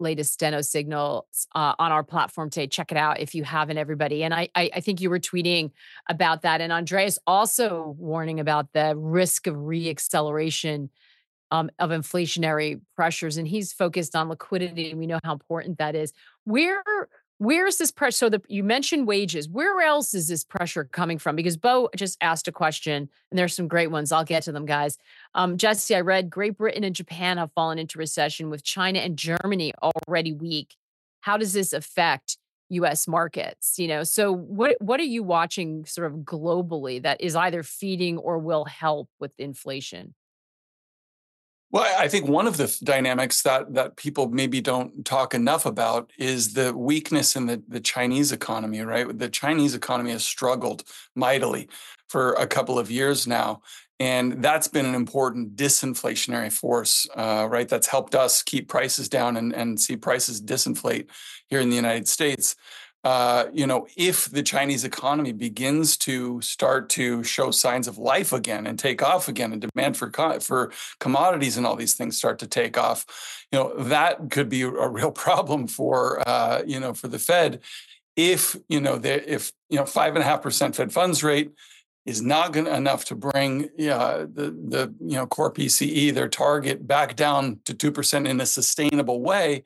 latest 0.00 0.32
steno 0.32 0.60
signals 0.60 1.46
uh, 1.54 1.74
on 1.78 1.92
our 1.92 2.02
platform 2.02 2.50
today. 2.50 2.66
Check 2.66 2.90
it 2.90 2.98
out 2.98 3.20
if 3.20 3.34
you 3.34 3.44
haven't, 3.44 3.78
everybody. 3.78 4.24
And 4.24 4.34
I, 4.34 4.48
I, 4.56 4.70
I 4.74 4.80
think 4.80 5.00
you 5.00 5.08
were 5.08 5.20
tweeting 5.20 5.70
about 6.08 6.42
that. 6.42 6.60
And 6.60 6.72
Andreas 6.72 7.18
also 7.26 7.94
warning 7.96 8.40
about 8.40 8.72
the 8.72 8.94
risk 8.96 9.46
of 9.46 9.54
reacceleration 9.54 10.88
um, 11.52 11.70
of 11.78 11.90
inflationary 11.90 12.80
pressures. 12.96 13.36
And 13.36 13.46
he's 13.46 13.72
focused 13.72 14.16
on 14.16 14.28
liquidity. 14.28 14.90
And 14.90 14.98
we 14.98 15.06
know 15.06 15.20
how 15.22 15.32
important 15.32 15.78
that 15.78 15.94
is. 15.94 16.12
Where 16.42 16.82
where 17.38 17.66
is 17.66 17.78
this 17.78 17.90
pressure? 17.90 18.16
So 18.16 18.28
the, 18.28 18.42
you 18.48 18.62
mentioned 18.62 19.06
wages. 19.06 19.48
Where 19.48 19.80
else 19.80 20.14
is 20.14 20.28
this 20.28 20.44
pressure 20.44 20.84
coming 20.84 21.18
from? 21.18 21.36
Because 21.36 21.56
Bo 21.56 21.88
just 21.96 22.16
asked 22.20 22.46
a 22.48 22.52
question, 22.52 23.08
and 23.30 23.38
there's 23.38 23.54
some 23.54 23.68
great 23.68 23.90
ones. 23.90 24.12
I'll 24.12 24.24
get 24.24 24.44
to 24.44 24.52
them, 24.52 24.66
guys. 24.66 24.98
Um, 25.34 25.56
Jesse, 25.56 25.94
I 25.94 26.00
read 26.00 26.30
Great 26.30 26.56
Britain 26.56 26.84
and 26.84 26.94
Japan 26.94 27.38
have 27.38 27.52
fallen 27.52 27.78
into 27.78 27.98
recession, 27.98 28.50
with 28.50 28.62
China 28.62 29.00
and 29.00 29.16
Germany 29.16 29.72
already 29.82 30.32
weak. 30.32 30.76
How 31.20 31.36
does 31.36 31.52
this 31.52 31.72
affect 31.72 32.38
U.S. 32.68 33.08
markets? 33.08 33.78
You 33.78 33.88
know, 33.88 34.04
so 34.04 34.32
what 34.32 34.76
what 34.80 35.00
are 35.00 35.04
you 35.04 35.22
watching 35.22 35.84
sort 35.86 36.12
of 36.12 36.18
globally 36.20 37.02
that 37.02 37.20
is 37.20 37.34
either 37.34 37.62
feeding 37.62 38.16
or 38.18 38.38
will 38.38 38.64
help 38.64 39.08
with 39.18 39.32
inflation? 39.38 40.14
Well, 41.70 41.92
I 41.98 42.06
think 42.06 42.28
one 42.28 42.46
of 42.46 42.56
the 42.56 42.76
dynamics 42.84 43.42
that 43.42 43.74
that 43.74 43.96
people 43.96 44.28
maybe 44.28 44.60
don't 44.60 45.04
talk 45.04 45.34
enough 45.34 45.66
about 45.66 46.12
is 46.18 46.52
the 46.54 46.76
weakness 46.76 47.34
in 47.34 47.46
the, 47.46 47.62
the 47.66 47.80
Chinese 47.80 48.30
economy, 48.30 48.80
right? 48.82 49.18
The 49.18 49.28
Chinese 49.28 49.74
economy 49.74 50.12
has 50.12 50.24
struggled 50.24 50.84
mightily 51.16 51.68
for 52.08 52.34
a 52.34 52.46
couple 52.46 52.78
of 52.78 52.90
years 52.90 53.26
now. 53.26 53.62
And 54.00 54.42
that's 54.42 54.68
been 54.68 54.86
an 54.86 54.94
important 54.94 55.56
disinflationary 55.56 56.52
force, 56.52 57.08
uh, 57.16 57.46
right? 57.48 57.68
That's 57.68 57.86
helped 57.86 58.14
us 58.14 58.42
keep 58.42 58.68
prices 58.68 59.08
down 59.08 59.36
and, 59.36 59.54
and 59.54 59.80
see 59.80 59.96
prices 59.96 60.42
disinflate 60.42 61.06
here 61.46 61.60
in 61.60 61.70
the 61.70 61.76
United 61.76 62.08
States 62.08 62.56
uh, 63.04 63.50
you 63.52 63.66
know, 63.66 63.86
if 63.96 64.30
the 64.30 64.42
Chinese 64.42 64.82
economy 64.82 65.32
begins 65.32 65.94
to 65.98 66.40
start 66.40 66.88
to 66.88 67.22
show 67.22 67.50
signs 67.50 67.86
of 67.86 67.98
life 67.98 68.32
again 68.32 68.66
and 68.66 68.78
take 68.78 69.02
off 69.02 69.28
again, 69.28 69.52
and 69.52 69.60
demand 69.60 69.96
for 69.98 70.08
co- 70.08 70.40
for 70.40 70.72
commodities 71.00 71.58
and 71.58 71.66
all 71.66 71.76
these 71.76 71.92
things 71.92 72.16
start 72.16 72.38
to 72.38 72.46
take 72.46 72.78
off, 72.78 73.04
you 73.52 73.58
know, 73.58 73.74
that 73.76 74.30
could 74.30 74.48
be 74.48 74.62
a 74.62 74.88
real 74.88 75.12
problem 75.26 75.66
for 75.66 76.26
uh, 76.26 76.62
you 76.66 76.80
know 76.80 76.94
for 76.94 77.08
the 77.08 77.18
Fed. 77.18 77.60
If 78.16 78.56
you 78.68 78.80
know, 78.80 78.96
the, 78.96 79.30
if 79.30 79.52
you 79.68 79.78
know, 79.78 79.84
five 79.84 80.14
and 80.14 80.22
a 80.22 80.26
half 80.26 80.40
percent 80.40 80.74
Fed 80.74 80.90
funds 80.90 81.22
rate 81.22 81.50
is 82.06 82.22
not 82.22 82.52
going 82.52 82.66
enough 82.66 83.04
to 83.06 83.14
bring 83.14 83.64
uh, 83.64 84.20
the 84.32 84.56
the 84.68 84.94
you 85.00 85.16
know 85.16 85.26
core 85.26 85.52
PCE 85.52 86.14
their 86.14 86.28
target 86.28 86.86
back 86.86 87.16
down 87.16 87.60
to 87.66 87.74
two 87.74 87.92
percent 87.92 88.26
in 88.26 88.40
a 88.40 88.46
sustainable 88.46 89.20
way 89.20 89.62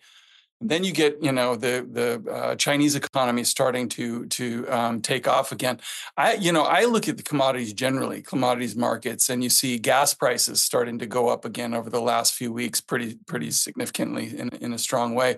then 0.60 0.82
you 0.82 0.92
get, 0.92 1.22
you 1.22 1.30
know, 1.30 1.54
the 1.54 1.86
the 1.90 2.30
uh, 2.30 2.54
Chinese 2.56 2.96
economy 2.96 3.44
starting 3.44 3.88
to 3.90 4.26
to 4.26 4.66
um, 4.68 5.00
take 5.00 5.28
off 5.28 5.52
again. 5.52 5.80
I, 6.16 6.34
you 6.34 6.50
know, 6.52 6.64
I 6.64 6.84
look 6.84 7.08
at 7.08 7.16
the 7.16 7.22
commodities 7.22 7.72
generally, 7.72 8.22
commodities 8.22 8.74
markets, 8.74 9.30
and 9.30 9.42
you 9.44 9.50
see 9.50 9.78
gas 9.78 10.14
prices 10.14 10.60
starting 10.60 10.98
to 10.98 11.06
go 11.06 11.28
up 11.28 11.44
again 11.44 11.74
over 11.74 11.90
the 11.90 12.00
last 12.00 12.34
few 12.34 12.52
weeks, 12.52 12.80
pretty 12.80 13.18
pretty 13.26 13.52
significantly 13.52 14.36
in 14.36 14.48
in 14.60 14.72
a 14.72 14.78
strong 14.78 15.14
way. 15.14 15.36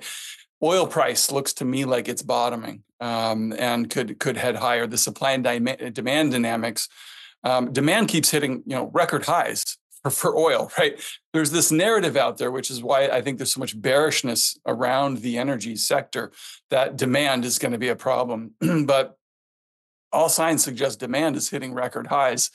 Oil 0.63 0.87
price 0.87 1.31
looks 1.31 1.53
to 1.55 1.65
me 1.65 1.85
like 1.85 2.09
it's 2.09 2.23
bottoming 2.23 2.83
um, 3.01 3.53
and 3.59 3.91
could 3.91 4.19
could 4.19 4.39
head 4.39 4.57
higher. 4.57 4.87
The 4.87 4.99
supply 4.99 5.33
and 5.33 5.45
demand 5.95 6.33
dynamics. 6.33 6.89
Um, 7.43 7.73
demand 7.73 8.09
keeps 8.09 8.31
hitting 8.31 8.63
you 8.67 8.77
know 8.77 8.91
record 8.93 9.27
highs 9.27 9.79
for, 10.03 10.11
for 10.11 10.37
oil, 10.37 10.71
right? 10.79 11.01
There's 11.33 11.51
this 11.51 11.71
narrative 11.71 12.17
out 12.17 12.39
there, 12.39 12.51
which 12.51 12.71
is 12.71 12.83
why 12.83 13.09
I 13.09 13.21
think 13.21 13.39
there's 13.39 13.53
so 13.53 13.61
much 13.61 13.81
bearishness 13.81 14.59
around 14.67 15.19
the 15.19 15.39
energy 15.39 15.77
sector 15.77 16.33
that 16.71 16.97
demand 16.97 17.45
is 17.45 17.59
going 17.59 17.73
to 17.73 17.79
be 17.79 17.89
a 17.89 17.97
problem. 17.97 18.53
but 18.85 19.17
all 20.13 20.29
signs 20.29 20.65
suggest 20.65 21.01
demand 21.01 21.37
is 21.37 21.51
hitting 21.51 21.73
record 21.73 22.09
highs 22.09 22.51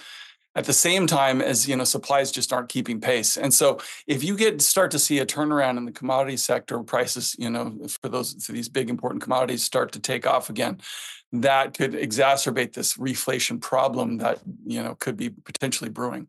at 0.55 0.65
the 0.65 0.73
same 0.73 1.05
time 1.05 1.41
as 1.41 1.67
you 1.67 1.75
know 1.75 1.83
supplies 1.83 2.31
just 2.31 2.51
aren't 2.53 2.69
keeping 2.69 2.99
pace 2.99 3.37
and 3.37 3.53
so 3.53 3.79
if 4.07 4.23
you 4.23 4.35
get 4.35 4.61
start 4.61 4.91
to 4.91 4.99
see 4.99 5.19
a 5.19 5.25
turnaround 5.25 5.77
in 5.77 5.85
the 5.85 5.91
commodity 5.91 6.37
sector 6.37 6.79
prices 6.79 7.35
you 7.37 7.49
know 7.49 7.77
for 8.01 8.09
those 8.09 8.33
for 8.43 8.51
these 8.51 8.69
big 8.69 8.89
important 8.89 9.21
commodities 9.21 9.63
start 9.63 9.91
to 9.91 9.99
take 9.99 10.25
off 10.25 10.49
again 10.49 10.79
that 11.31 11.73
could 11.73 11.93
exacerbate 11.93 12.73
this 12.73 12.95
reflation 12.97 13.59
problem 13.59 14.17
that 14.17 14.39
you 14.65 14.81
know 14.81 14.95
could 14.95 15.17
be 15.17 15.29
potentially 15.29 15.89
brewing 15.89 16.27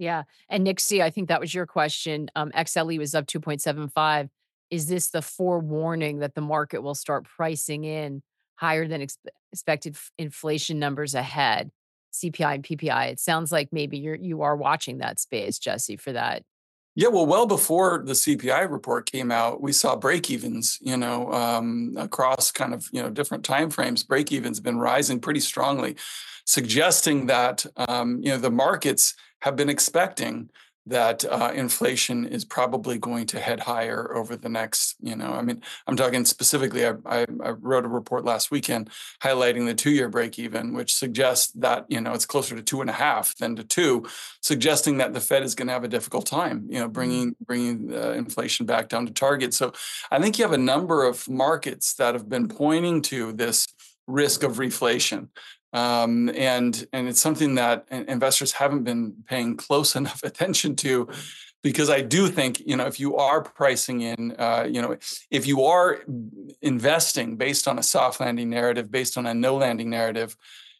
yeah. 0.00 0.22
And 0.48 0.80
C, 0.80 1.02
I 1.02 1.10
think 1.10 1.28
that 1.28 1.40
was 1.40 1.54
your 1.54 1.66
question. 1.66 2.30
Um, 2.34 2.50
XLE 2.52 2.98
was 2.98 3.14
up 3.14 3.26
2.75. 3.26 4.30
Is 4.70 4.86
this 4.86 5.10
the 5.10 5.20
forewarning 5.20 6.20
that 6.20 6.34
the 6.34 6.40
market 6.40 6.82
will 6.82 6.94
start 6.94 7.24
pricing 7.24 7.84
in 7.84 8.22
higher 8.54 8.88
than 8.88 9.02
ex- 9.02 9.18
expected 9.52 9.96
f- 9.96 10.10
inflation 10.16 10.78
numbers 10.78 11.14
ahead? 11.14 11.70
CPI 12.14 12.54
and 12.54 12.64
PPI. 12.64 13.12
It 13.12 13.20
sounds 13.20 13.52
like 13.52 13.68
maybe 13.72 13.98
you're 13.98 14.16
you 14.16 14.42
are 14.42 14.56
watching 14.56 14.98
that 14.98 15.20
space, 15.20 15.58
Jesse, 15.58 15.96
for 15.96 16.12
that. 16.12 16.44
Yeah, 16.96 17.08
well, 17.08 17.26
well 17.26 17.46
before 17.46 18.02
the 18.04 18.14
CPI 18.14 18.68
report 18.68 19.10
came 19.10 19.30
out, 19.30 19.60
we 19.60 19.72
saw 19.72 19.94
break 19.94 20.28
evens, 20.28 20.78
you 20.80 20.96
know, 20.96 21.32
um, 21.32 21.94
across 21.96 22.50
kind 22.50 22.74
of 22.74 22.88
you 22.90 23.02
know 23.02 23.10
different 23.10 23.44
timeframes. 23.44 24.06
Break 24.06 24.32
evens 24.32 24.60
been 24.60 24.78
rising 24.78 25.20
pretty 25.20 25.40
strongly, 25.40 25.96
suggesting 26.46 27.26
that 27.26 27.64
um, 27.76 28.20
you 28.22 28.30
know 28.30 28.38
the 28.38 28.50
markets 28.50 29.14
have 29.42 29.56
been 29.56 29.68
expecting 29.68 30.50
that 30.86 31.24
uh, 31.24 31.52
inflation 31.54 32.24
is 32.24 32.44
probably 32.44 32.98
going 32.98 33.26
to 33.26 33.38
head 33.38 33.60
higher 33.60 34.14
over 34.16 34.34
the 34.34 34.48
next, 34.48 34.96
you 35.00 35.14
know, 35.14 35.32
I 35.34 35.42
mean, 35.42 35.62
I'm 35.86 35.94
talking 35.94 36.24
specifically, 36.24 36.86
I, 36.86 36.94
I, 37.04 37.26
I 37.44 37.50
wrote 37.50 37.84
a 37.84 37.88
report 37.88 38.24
last 38.24 38.50
weekend 38.50 38.88
highlighting 39.22 39.66
the 39.66 39.74
two 39.74 39.90
year 39.90 40.08
break 40.08 40.38
even, 40.38 40.72
which 40.72 40.94
suggests 40.94 41.52
that, 41.52 41.84
you 41.88 42.00
know, 42.00 42.12
it's 42.12 42.26
closer 42.26 42.56
to 42.56 42.62
two 42.62 42.80
and 42.80 42.88
a 42.88 42.94
half 42.94 43.36
than 43.36 43.56
to 43.56 43.64
two, 43.64 44.06
suggesting 44.40 44.96
that 44.98 45.12
the 45.12 45.20
Fed 45.20 45.42
is 45.42 45.54
going 45.54 45.68
to 45.68 45.74
have 45.74 45.84
a 45.84 45.88
difficult 45.88 46.26
time, 46.26 46.66
you 46.70 46.78
know, 46.78 46.86
mm-hmm. 46.86 46.92
bringing, 46.92 47.36
bringing 47.46 47.94
uh, 47.94 48.12
inflation 48.12 48.64
back 48.64 48.88
down 48.88 49.06
to 49.06 49.12
target. 49.12 49.52
So 49.52 49.72
I 50.10 50.18
think 50.18 50.38
you 50.38 50.44
have 50.44 50.54
a 50.54 50.58
number 50.58 51.04
of 51.04 51.28
markets 51.28 51.94
that 51.94 52.14
have 52.14 52.28
been 52.28 52.48
pointing 52.48 53.02
to 53.02 53.32
this 53.32 53.68
risk 54.06 54.42
of 54.42 54.56
reflation 54.56 55.28
um, 55.72 56.28
and 56.30 56.86
and 56.92 57.08
it's 57.08 57.20
something 57.20 57.54
that 57.54 57.86
investors 57.90 58.52
haven't 58.52 58.84
been 58.84 59.14
paying 59.26 59.56
close 59.56 59.96
enough 60.00 60.22
attention 60.22 60.76
to 60.76 61.08
because 61.62 61.90
I 61.90 62.00
do 62.00 62.28
think 62.28 62.60
you 62.60 62.76
know 62.76 62.86
if 62.86 62.98
you 62.98 63.16
are 63.16 63.42
pricing 63.42 64.00
in 64.00 64.34
uh, 64.38 64.66
you 64.68 64.82
know 64.82 64.96
if 65.30 65.46
you 65.46 65.64
are 65.64 66.00
investing 66.62 67.36
based 67.36 67.68
on 67.68 67.78
a 67.78 67.82
soft 67.82 68.20
landing 68.20 68.50
narrative 68.50 68.90
based 68.90 69.16
on 69.18 69.26
a 69.26 69.34
no 69.34 69.56
landing 69.56 69.90
narrative 69.90 70.36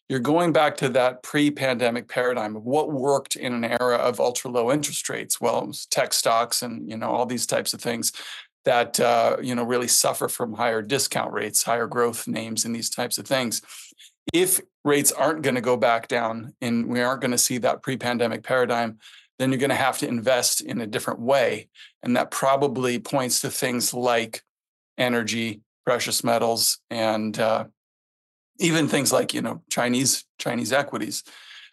you're 0.09 0.19
going 0.19 0.53
back 0.53 0.77
to 0.79 0.89
that 0.89 1.23
pre-pandemic 1.23 2.09
paradigm 2.09 2.57
of 2.57 2.65
what 2.65 2.91
worked 2.91 3.37
in 3.37 3.53
an 3.53 3.65
era 3.65 3.97
of 3.97 4.19
ultra 4.19 4.51
low 4.51 4.73
interest 4.73 5.09
rates 5.09 5.41
well 5.41 5.71
tech 5.91 6.13
stocks 6.13 6.63
and 6.63 6.91
you 6.91 6.97
know 6.97 7.11
all 7.11 7.27
these 7.27 7.47
types 7.47 7.73
of 7.75 7.81
things 7.81 8.13
that 8.65 9.01
uh, 9.01 9.37
you 9.41 9.55
know 9.55 9.65
really 9.65 9.89
suffer 9.89 10.29
from 10.29 10.55
higher 10.55 10.83
discount 10.83 11.33
rates 11.33 11.63
higher 11.63 11.87
growth 11.87 12.27
names 12.27 12.65
and 12.65 12.75
these 12.75 12.91
types 12.91 13.19
of 13.19 13.27
things 13.27 13.63
if 14.33 14.61
rates 14.85 15.13
aren't 15.13 15.43
going 15.43 15.55
to 15.55 15.61
go 15.61 15.77
back 15.77 16.09
down 16.09 16.55
and 16.61 16.87
we 16.89 17.01
aren't 17.01 17.21
going 17.21 17.31
to 17.31 17.39
see 17.39 17.59
that 17.59 17.83
pre-pandemic 17.83 18.43
paradigm 18.43 18.99
then 19.41 19.51
you're 19.51 19.59
going 19.59 19.71
to 19.71 19.75
have 19.75 19.97
to 19.97 20.07
invest 20.07 20.61
in 20.61 20.83
a 20.83 20.87
different 20.87 21.19
way. 21.19 21.71
And 22.03 22.15
that 22.15 22.31
probably 22.31 22.99
points 22.99 23.41
to 23.41 23.51
things 23.51 23.95
like 23.95 24.43
energy 24.99 25.63
precious 25.87 26.23
metals 26.23 26.79
and 26.91 27.39
uh, 27.39 27.65
even 28.59 28.87
things 28.87 29.13
like 29.13 29.33
you 29.33 29.41
know 29.41 29.63
chinese 29.71 30.25
chinese 30.39 30.73
equities. 30.73 31.25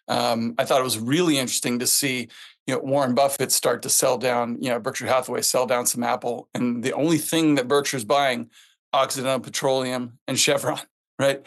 Um, 0.08 0.56
i 0.58 0.64
thought 0.64 0.80
it 0.80 0.86
was 0.86 0.98
really 0.98 1.38
interesting 1.38 1.80
to 1.80 1.88
see 1.88 2.30
you 2.66 2.74
know 2.74 2.80
warren 2.80 3.14
buffett 3.14 3.52
start 3.52 3.82
to 3.82 3.90
sell 3.90 4.18
down 4.18 4.58
you 4.62 4.70
know 4.70 4.80
berkshire 4.80 5.06
hathaway 5.06 5.42
sell 5.42 5.66
down 5.66 5.86
some 5.86 6.04
apple 6.04 6.48
and 6.54 6.82
the 6.82 6.94
only 6.94 7.18
thing 7.18 7.56
that 7.56 7.68
berkshire's 7.68 8.06
buying 8.06 8.50
occidental 8.94 9.42
petroleum 9.42 10.18
and 10.30 10.40
chevron 10.40 10.80
right 11.20 11.46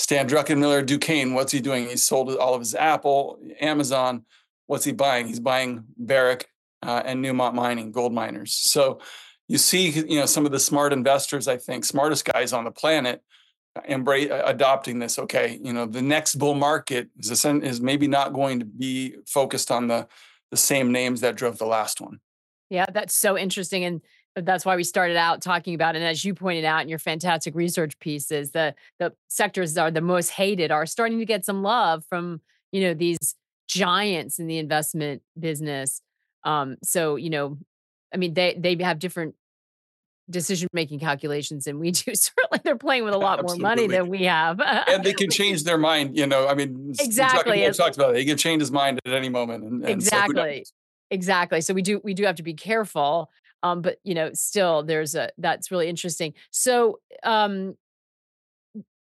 Stan 0.00 0.26
Druckenmiller, 0.26 0.84
Duquesne, 0.84 1.34
what's 1.34 1.52
he 1.52 1.60
doing? 1.60 1.86
He's 1.86 2.04
sold 2.04 2.34
all 2.36 2.54
of 2.54 2.60
his 2.62 2.74
Apple, 2.74 3.38
Amazon. 3.60 4.24
What's 4.66 4.84
he 4.84 4.92
buying? 4.92 5.26
He's 5.26 5.40
buying 5.40 5.84
Barrick 5.98 6.48
uh, 6.82 7.02
and 7.04 7.22
Newmont 7.22 7.52
Mining, 7.52 7.92
gold 7.92 8.14
miners. 8.14 8.56
So, 8.56 9.00
you 9.46 9.58
see, 9.58 9.90
you 9.90 10.18
know, 10.18 10.24
some 10.24 10.46
of 10.46 10.52
the 10.52 10.58
smart 10.58 10.94
investors, 10.94 11.48
I 11.48 11.58
think, 11.58 11.84
smartest 11.84 12.24
guys 12.24 12.54
on 12.54 12.64
the 12.64 12.70
planet, 12.70 13.22
embrace 13.84 14.30
adopting 14.30 15.00
this. 15.00 15.18
Okay, 15.18 15.60
you 15.62 15.74
know, 15.74 15.84
the 15.84 16.00
next 16.00 16.36
bull 16.36 16.54
market 16.54 17.10
is 17.18 17.44
is 17.44 17.80
maybe 17.82 18.08
not 18.08 18.32
going 18.32 18.60
to 18.60 18.64
be 18.64 19.16
focused 19.26 19.70
on 19.70 19.88
the 19.88 20.08
the 20.50 20.56
same 20.56 20.92
names 20.92 21.20
that 21.20 21.36
drove 21.36 21.58
the 21.58 21.66
last 21.66 22.00
one. 22.00 22.20
Yeah, 22.70 22.86
that's 22.90 23.14
so 23.14 23.36
interesting, 23.36 23.84
and 23.84 24.00
that's 24.36 24.64
why 24.64 24.76
we 24.76 24.84
started 24.84 25.16
out 25.16 25.42
talking 25.42 25.74
about. 25.74 25.96
And 25.96 26.04
as 26.04 26.24
you 26.24 26.34
pointed 26.34 26.64
out 26.64 26.82
in 26.82 26.88
your 26.88 26.98
fantastic 26.98 27.54
research 27.54 27.98
pieces, 27.98 28.52
the 28.52 28.74
the 28.98 29.12
sectors 29.28 29.74
that 29.74 29.82
are 29.82 29.90
the 29.90 30.00
most 30.00 30.30
hated 30.30 30.70
are 30.70 30.86
starting 30.86 31.18
to 31.18 31.24
get 31.24 31.44
some 31.44 31.62
love 31.62 32.04
from 32.08 32.40
you 32.72 32.82
know 32.82 32.94
these 32.94 33.34
giants 33.68 34.38
in 34.38 34.46
the 34.46 34.58
investment 34.58 35.22
business. 35.38 36.02
Um, 36.44 36.76
so 36.82 37.16
you 37.16 37.30
know, 37.30 37.58
I 38.14 38.16
mean, 38.16 38.34
they 38.34 38.56
they 38.58 38.76
have 38.82 38.98
different 38.98 39.34
decision 40.30 40.68
making 40.72 41.00
calculations 41.00 41.64
than 41.64 41.78
we 41.78 41.90
do. 41.90 42.14
Certainly, 42.14 42.60
they're 42.64 42.76
playing 42.76 43.04
with 43.04 43.14
a 43.14 43.18
lot 43.18 43.42
more 43.42 43.56
money 43.56 43.86
than 43.86 44.08
we 44.08 44.24
have, 44.24 44.60
and 44.60 45.04
they 45.04 45.12
can 45.14 45.30
change 45.30 45.64
their 45.64 45.78
mind. 45.78 46.16
You 46.16 46.26
know, 46.26 46.48
I 46.48 46.54
mean, 46.54 46.94
exactly. 46.98 47.60
We 47.60 47.70
talked 47.72 47.96
about 47.96 48.14
it. 48.14 48.18
He 48.18 48.24
can 48.24 48.36
change 48.36 48.60
his 48.60 48.70
mind 48.70 49.00
at 49.04 49.12
any 49.12 49.28
moment. 49.28 49.64
And, 49.64 49.82
and 49.82 49.90
exactly, 49.90 50.64
so 50.64 50.72
exactly. 51.10 51.60
So 51.60 51.74
we 51.74 51.82
do 51.82 52.00
we 52.04 52.14
do 52.14 52.24
have 52.24 52.36
to 52.36 52.42
be 52.42 52.54
careful. 52.54 53.30
Um, 53.62 53.82
but 53.82 53.98
you 54.04 54.14
know, 54.14 54.30
still, 54.32 54.82
there's 54.82 55.14
a 55.14 55.30
that's 55.38 55.70
really 55.70 55.88
interesting. 55.88 56.34
So, 56.50 57.00
um, 57.22 57.74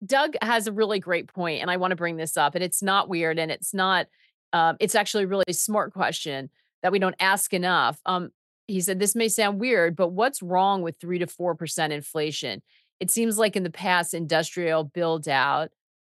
Doug 0.04 0.35
has 0.40 0.66
a 0.66 0.73
really 0.73 0.99
great 0.99 1.32
point, 1.32 1.61
and 1.61 1.70
I 1.70 1.76
want 1.76 1.90
to 1.90 1.97
bring 1.97 2.16
this 2.16 2.37
up. 2.37 2.54
And 2.54 2.64
it's 2.64 2.82
not 2.82 3.09
weird, 3.09 3.38
and 3.38 3.50
it's 3.50 3.75
not. 3.75 4.06
Um, 4.52 4.76
it's 4.80 4.94
actually 4.94 5.25
a 5.25 5.28
really 5.28 5.52
smart 5.52 5.92
question 5.92 6.50
that 6.82 6.92
we 6.92 6.99
don't 6.99 7.14
ask 7.20 7.52
enough. 7.52 8.00
Um, 8.06 8.30
he 8.70 8.80
said, 8.80 8.99
This 8.99 9.14
may 9.14 9.28
sound 9.28 9.61
weird, 9.61 9.97
but 9.97 10.09
what's 10.09 10.42
wrong 10.42 10.82
with 10.82 10.97
three 10.99 11.18
to 11.18 11.26
4% 11.26 11.90
inflation? 11.90 12.62
It 13.00 13.11
seems 13.11 13.38
like 13.38 13.56
in 13.56 13.62
the 13.62 13.70
past, 13.70 14.14
industrial 14.14 14.85
build 14.85 15.28
out, 15.28 15.70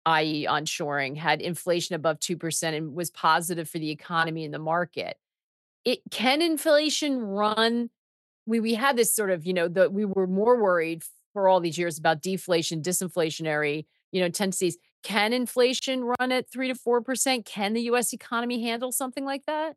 i.e., 0.07 0.47
onshoring, 0.49 1.17
had 1.17 1.41
inflation 1.41 1.95
above 1.95 2.19
2% 2.19 2.76
and 2.76 2.95
was 2.95 3.11
positive 3.11 3.69
for 3.69 3.79
the 3.79 3.91
economy 3.91 4.45
and 4.45 4.52
the 4.52 4.59
market. 4.59 5.17
It 5.85 6.00
can 6.11 6.43
inflation 6.43 7.21
run? 7.21 7.91
We 8.47 8.61
we 8.61 8.75
had 8.75 8.97
this 8.97 9.15
sort 9.15 9.31
of, 9.31 9.47
you 9.47 9.53
know, 9.53 9.69
that 9.69 9.93
we 9.93 10.05
were 10.05 10.27
more 10.27 10.61
worried 10.61 11.03
for 11.33 11.49
all 11.49 11.61
these 11.61 11.79
years 11.79 11.99
about 11.99 12.23
deflation, 12.23 12.83
disinflationary, 12.83 13.87
you 14.11 14.21
know, 14.21 14.29
tendencies. 14.29 14.77
Can 15.03 15.33
inflation 15.33 16.05
run 16.05 16.33
at 16.33 16.51
three 16.51 16.69
to 16.69 16.75
four 16.75 17.01
percent? 17.01 17.45
Can 17.45 17.73
the 17.73 17.83
US 17.83 18.13
economy 18.13 18.63
handle 18.63 18.93
something 18.93 19.25
like 19.25 19.47
that? 19.47 19.77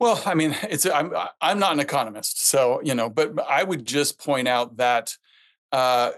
Well, 0.00 0.22
I 0.24 0.34
mean, 0.34 0.56
it's 0.62 0.86
I'm 0.86 1.12
I'm 1.40 1.58
not 1.58 1.72
an 1.72 1.80
economist, 1.80 2.46
so 2.46 2.80
you 2.82 2.94
know, 2.94 3.08
but 3.08 3.38
I 3.48 3.64
would 3.64 3.86
just 3.86 4.18
point 4.18 4.48
out 4.48 4.76
that 4.76 5.16
uh, 5.72 6.12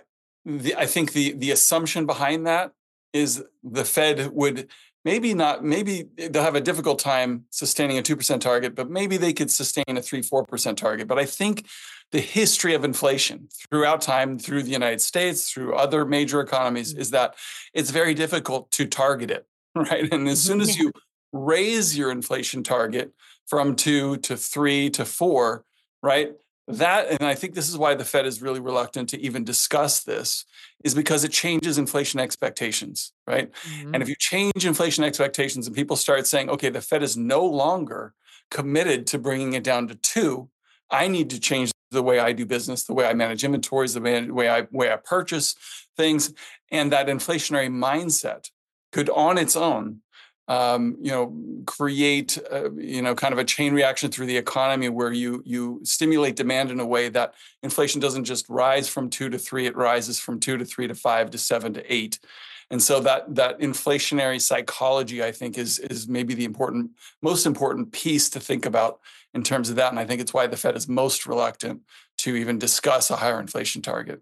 the, 0.44 0.74
I 0.76 0.86
think 0.86 1.12
the 1.12 1.32
the 1.32 1.50
assumption 1.50 2.06
behind 2.06 2.46
that 2.46 2.72
is 3.12 3.42
the 3.62 3.84
Fed 3.84 4.30
would 4.32 4.68
maybe 5.04 5.34
not 5.34 5.64
maybe 5.64 6.08
they'll 6.16 6.42
have 6.42 6.54
a 6.54 6.60
difficult 6.60 6.98
time 6.98 7.44
sustaining 7.50 7.98
a 7.98 8.02
2% 8.02 8.40
target 8.40 8.74
but 8.74 8.90
maybe 8.90 9.16
they 9.16 9.32
could 9.32 9.50
sustain 9.50 9.84
a 9.88 10.02
3 10.02 10.22
4% 10.22 10.76
target 10.76 11.08
but 11.08 11.18
i 11.18 11.24
think 11.24 11.66
the 12.12 12.20
history 12.20 12.74
of 12.74 12.84
inflation 12.84 13.48
throughout 13.70 14.00
time 14.00 14.38
through 14.38 14.62
the 14.62 14.70
united 14.70 15.00
states 15.00 15.50
through 15.50 15.74
other 15.74 16.04
major 16.04 16.40
economies 16.40 16.94
mm. 16.94 16.98
is 16.98 17.10
that 17.10 17.34
it's 17.72 17.90
very 17.90 18.14
difficult 18.14 18.70
to 18.72 18.86
target 18.86 19.30
it 19.30 19.46
right 19.74 20.12
and 20.12 20.28
as 20.28 20.42
soon 20.42 20.60
as 20.60 20.78
you 20.78 20.92
raise 21.32 21.96
your 21.96 22.10
inflation 22.10 22.62
target 22.62 23.12
from 23.50 23.74
two 23.74 24.16
to 24.18 24.36
three 24.36 24.88
to 24.90 25.04
four, 25.04 25.64
right? 26.02 26.32
That, 26.68 27.08
and 27.10 27.22
I 27.22 27.34
think 27.34 27.54
this 27.54 27.68
is 27.68 27.76
why 27.76 27.94
the 27.94 28.04
Fed 28.04 28.26
is 28.26 28.40
really 28.40 28.60
reluctant 28.60 29.08
to 29.08 29.20
even 29.20 29.42
discuss 29.42 30.04
this, 30.04 30.44
is 30.84 30.94
because 30.94 31.24
it 31.24 31.32
changes 31.32 31.78
inflation 31.78 32.20
expectations, 32.20 33.12
right? 33.26 33.50
Mm-hmm. 33.52 33.94
And 33.94 34.02
if 34.02 34.08
you 34.08 34.14
change 34.18 34.64
inflation 34.64 35.02
expectations 35.02 35.66
and 35.66 35.74
people 35.74 35.96
start 35.96 36.26
saying, 36.26 36.48
okay, 36.48 36.68
the 36.68 36.80
Fed 36.80 37.02
is 37.02 37.16
no 37.16 37.44
longer 37.44 38.14
committed 38.50 39.06
to 39.08 39.18
bringing 39.18 39.54
it 39.54 39.64
down 39.64 39.88
to 39.88 39.96
two, 39.96 40.48
I 40.90 41.08
need 41.08 41.30
to 41.30 41.40
change 41.40 41.72
the 41.90 42.02
way 42.02 42.20
I 42.20 42.32
do 42.32 42.46
business, 42.46 42.84
the 42.84 42.94
way 42.94 43.06
I 43.06 43.14
manage 43.14 43.42
inventories, 43.42 43.94
the 43.94 44.00
way 44.00 44.48
I, 44.48 44.66
way 44.70 44.92
I 44.92 44.96
purchase 44.96 45.56
things. 45.96 46.32
And 46.70 46.92
that 46.92 47.08
inflationary 47.08 47.68
mindset 47.68 48.50
could 48.92 49.10
on 49.10 49.38
its 49.38 49.56
own 49.56 50.02
um, 50.50 50.96
you 51.00 51.12
know, 51.12 51.32
create, 51.64 52.36
uh, 52.50 52.72
you 52.72 53.02
know, 53.02 53.14
kind 53.14 53.32
of 53.32 53.38
a 53.38 53.44
chain 53.44 53.72
reaction 53.72 54.10
through 54.10 54.26
the 54.26 54.36
economy 54.36 54.88
where 54.88 55.12
you 55.12 55.44
you 55.46 55.78
stimulate 55.84 56.34
demand 56.34 56.72
in 56.72 56.80
a 56.80 56.86
way 56.86 57.08
that 57.08 57.34
inflation 57.62 58.00
doesn't 58.00 58.24
just 58.24 58.48
rise 58.48 58.88
from 58.88 59.08
two 59.08 59.28
to 59.28 59.38
three; 59.38 59.66
it 59.66 59.76
rises 59.76 60.18
from 60.18 60.40
two 60.40 60.56
to 60.56 60.64
three 60.64 60.88
to 60.88 60.94
five 60.94 61.30
to 61.30 61.38
seven 61.38 61.72
to 61.74 61.92
eight. 61.92 62.18
And 62.68 62.82
so 62.82 62.98
that 62.98 63.32
that 63.36 63.60
inflationary 63.60 64.40
psychology, 64.40 65.22
I 65.22 65.30
think, 65.30 65.56
is 65.56 65.78
is 65.78 66.08
maybe 66.08 66.34
the 66.34 66.46
important, 66.46 66.90
most 67.22 67.46
important 67.46 67.92
piece 67.92 68.28
to 68.30 68.40
think 68.40 68.66
about 68.66 68.98
in 69.32 69.44
terms 69.44 69.70
of 69.70 69.76
that. 69.76 69.92
And 69.92 70.00
I 70.00 70.04
think 70.04 70.20
it's 70.20 70.34
why 70.34 70.48
the 70.48 70.56
Fed 70.56 70.76
is 70.76 70.88
most 70.88 71.26
reluctant 71.26 71.82
to 72.18 72.34
even 72.34 72.58
discuss 72.58 73.08
a 73.08 73.16
higher 73.16 73.38
inflation 73.38 73.82
target. 73.82 74.20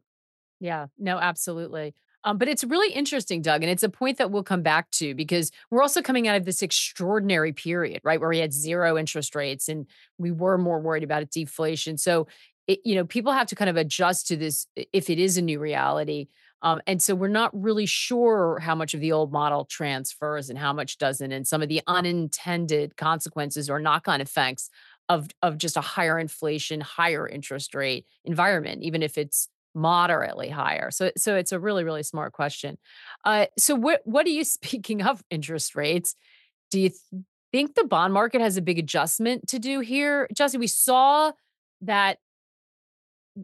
Yeah, 0.61 0.89
no, 0.99 1.19
absolutely. 1.19 1.95
Um, 2.25 2.37
but 2.37 2.49
it's 2.49 2.65
really 2.65 2.93
interesting, 2.93 3.43
Doug, 3.43 3.63
and 3.63 3.71
it's 3.71 3.83
a 3.83 3.89
point 3.89 4.19
that 4.19 4.31
we'll 4.31 4.43
come 4.43 4.63
back 4.63 4.91
to 4.93 5.15
because 5.15 5.51
we're 5.71 5.83
also 5.83 6.03
coming 6.03 6.27
out 6.27 6.37
of 6.37 6.45
this 6.45 6.63
extraordinary 6.63 7.53
period, 7.53 8.01
right, 8.05 8.21
where 8.21 8.29
we 8.29 8.39
had 8.39 8.53
zero 8.53 8.99
interest 8.99 9.35
rates 9.35 9.69
and 9.69 9.87
we 10.19 10.31
were 10.31 10.59
more 10.59 10.81
worried 10.81 11.05
about 11.05 11.31
deflation. 11.31 11.97
So, 11.97 12.27
it, 12.67 12.81
you 12.85 12.97
know, 12.97 13.05
people 13.05 13.33
have 13.33 13.47
to 13.49 13.55
kind 13.55 13.71
of 13.71 13.77
adjust 13.77 14.27
to 14.29 14.37
this 14.37 14.67
if 14.93 15.09
it 15.09 15.19
is 15.19 15.39
a 15.39 15.43
new 15.43 15.59
reality. 15.59 16.29
Um, 16.61 16.81
and 16.89 17.01
so 17.01 17.15
we're 17.15 17.29
not 17.29 17.51
really 17.55 17.87
sure 17.87 18.59
how 18.61 18.75
much 18.75 18.93
of 18.93 19.01
the 19.01 19.13
old 19.13 19.33
model 19.33 19.65
transfers 19.65 20.51
and 20.51 20.59
how 20.59 20.73
much 20.73 20.99
doesn't, 20.99 21.31
and 21.31 21.47
some 21.47 21.63
of 21.63 21.69
the 21.69 21.83
unintended 21.87 22.97
consequences 22.97 23.71
or 23.71 23.79
knock-on 23.79 24.21
effects 24.21 24.71
of 25.09 25.29
of 25.41 25.57
just 25.57 25.77
a 25.77 25.81
higher 25.81 26.19
inflation, 26.19 26.81
higher 26.81 27.29
interest 27.29 27.75
rate 27.75 28.07
environment, 28.25 28.83
even 28.83 29.03
if 29.03 29.17
it's 29.17 29.49
moderately 29.79 30.49
higher. 30.49 30.91
So 30.91 31.11
so 31.17 31.37
it's 31.37 31.53
a 31.53 31.61
really 31.61 31.85
really 31.85 32.03
smart 32.03 32.33
question. 32.33 32.79
Uh, 33.25 33.47
so 33.59 33.75
what 33.75 34.01
what 34.05 34.27
are 34.27 34.31
you 34.31 34.45
speaking 34.59 35.03
of 35.03 35.23
interest 35.31 35.75
rates? 35.75 36.15
Do 36.71 36.81
you 36.81 36.91
th- 36.91 37.23
think 37.53 37.75
the 37.75 37.85
bond 37.85 38.13
market 38.13 38.41
has 38.41 38.57
a 38.57 38.63
big 38.63 38.79
adjustment 38.79 39.49
to 39.49 39.59
do 39.59 39.81
here, 39.81 40.29
Jesse? 40.35 40.59
We 40.59 40.67
saw 40.67 41.33
that 41.83 42.19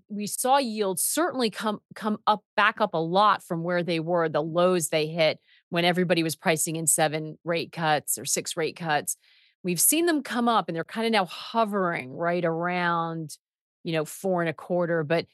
we 0.08 0.26
saw 0.26 0.58
yields 0.58 1.02
certainly 1.02 1.50
come 1.50 1.80
come 1.94 2.18
up 2.26 2.42
back 2.56 2.80
up 2.80 2.94
a 2.94 2.98
lot 2.98 3.42
from 3.42 3.62
where 3.62 3.82
they 3.82 4.00
were 4.00 4.28
the 4.28 4.42
lows 4.42 4.88
they 4.88 5.06
hit 5.06 5.38
when 5.70 5.84
everybody 5.84 6.22
was 6.22 6.36
pricing 6.36 6.76
in 6.76 6.86
seven 6.86 7.38
rate 7.44 7.72
cuts 7.72 8.18
or 8.18 8.24
six 8.24 8.56
rate 8.56 8.76
cuts 8.76 9.16
we've 9.62 9.80
seen 9.80 10.06
them 10.06 10.22
come 10.22 10.48
up 10.48 10.68
and 10.68 10.74
they're 10.74 10.84
kind 10.84 11.06
of 11.06 11.12
now 11.12 11.24
hovering 11.24 12.12
right 12.12 12.44
around 12.44 13.36
you 13.84 13.92
know 13.92 14.04
four 14.04 14.42
and 14.42 14.48
a 14.48 14.54
quarter 14.54 15.04
but 15.04 15.26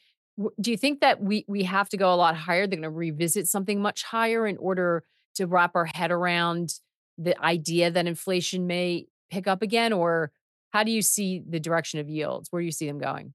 do 0.60 0.70
you 0.70 0.76
think 0.76 1.00
that 1.00 1.22
we 1.22 1.44
we 1.48 1.64
have 1.64 1.88
to 1.90 1.96
go 1.96 2.12
a 2.12 2.16
lot 2.16 2.36
higher? 2.36 2.66
They're 2.66 2.80
going 2.80 2.82
to 2.82 2.90
revisit 2.90 3.48
something 3.48 3.80
much 3.80 4.02
higher 4.02 4.46
in 4.46 4.56
order 4.56 5.04
to 5.36 5.46
wrap 5.46 5.72
our 5.74 5.86
head 5.94 6.10
around 6.10 6.74
the 7.18 7.38
idea 7.42 7.90
that 7.90 8.06
inflation 8.06 8.66
may 8.66 9.06
pick 9.30 9.46
up 9.46 9.62
again, 9.62 9.92
or 9.92 10.32
how 10.72 10.82
do 10.82 10.90
you 10.90 11.02
see 11.02 11.42
the 11.46 11.60
direction 11.60 12.00
of 12.00 12.08
yields? 12.08 12.48
Where 12.50 12.62
do 12.62 12.66
you 12.66 12.72
see 12.72 12.86
them 12.86 12.98
going? 12.98 13.34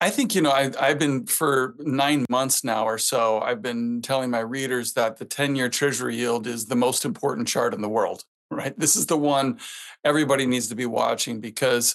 I 0.00 0.10
think, 0.10 0.34
you 0.34 0.42
know, 0.42 0.50
I, 0.50 0.70
I've 0.78 0.98
been 0.98 1.26
for 1.26 1.74
nine 1.78 2.26
months 2.28 2.64
now 2.64 2.84
or 2.84 2.98
so, 2.98 3.40
I've 3.40 3.62
been 3.62 4.02
telling 4.02 4.30
my 4.30 4.40
readers 4.40 4.92
that 4.94 5.16
the 5.18 5.24
10 5.24 5.56
year 5.56 5.68
treasury 5.68 6.16
yield 6.16 6.46
is 6.46 6.66
the 6.66 6.76
most 6.76 7.04
important 7.04 7.48
chart 7.48 7.72
in 7.72 7.80
the 7.80 7.88
world, 7.88 8.24
right? 8.50 8.78
This 8.78 8.96
is 8.96 9.06
the 9.06 9.16
one 9.16 9.60
everybody 10.04 10.46
needs 10.46 10.68
to 10.68 10.74
be 10.74 10.86
watching 10.86 11.40
because 11.40 11.94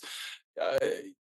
uh, 0.59 0.77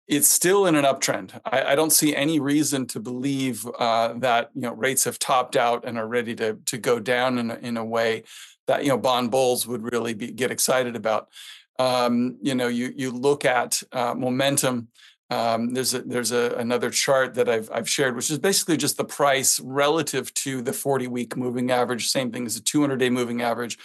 it's 0.06 0.28
still 0.28 0.66
in 0.66 0.74
an 0.74 0.84
uptrend. 0.84 1.40
I, 1.44 1.72
I, 1.72 1.74
don't 1.74 1.92
see 1.92 2.14
any 2.14 2.38
reason 2.38 2.86
to 2.88 3.00
believe 3.00 3.66
uh, 3.78 4.12
that 4.18 4.50
you 4.54 4.62
know 4.62 4.74
rates 4.74 5.04
have 5.04 5.18
topped 5.18 5.56
out 5.56 5.84
and 5.84 5.96
are 5.96 6.06
ready 6.06 6.34
to 6.36 6.58
to 6.66 6.78
go 6.78 7.00
down 7.00 7.38
in 7.38 7.50
a, 7.50 7.54
in 7.56 7.76
a 7.76 7.84
way 7.84 8.24
that 8.66 8.82
you 8.82 8.90
know 8.90 8.98
bond 8.98 9.30
bulls 9.30 9.66
would 9.66 9.82
really 9.92 10.14
be, 10.14 10.30
get 10.30 10.50
excited 10.50 10.96
about. 10.96 11.28
Um, 11.78 12.36
you 12.42 12.54
know, 12.54 12.68
you 12.68 12.92
you 12.96 13.10
look 13.10 13.44
at 13.44 13.82
uh, 13.92 14.14
momentum. 14.14 14.88
Um, 15.30 15.72
there's 15.72 15.94
a, 15.94 16.02
there's 16.02 16.32
a, 16.32 16.54
another 16.58 16.90
chart 16.90 17.34
that 17.34 17.48
I've 17.48 17.70
I've 17.72 17.88
shared, 17.88 18.14
which 18.14 18.30
is 18.30 18.38
basically 18.38 18.76
just 18.76 18.98
the 18.98 19.04
price 19.04 19.58
relative 19.60 20.32
to 20.34 20.60
the 20.60 20.72
40 20.72 21.08
week 21.08 21.36
moving 21.36 21.70
average. 21.70 22.08
Same 22.08 22.30
thing 22.30 22.44
as 22.44 22.56
a 22.56 22.62
200 22.62 22.98
day 22.98 23.10
moving 23.10 23.40
average. 23.40 23.78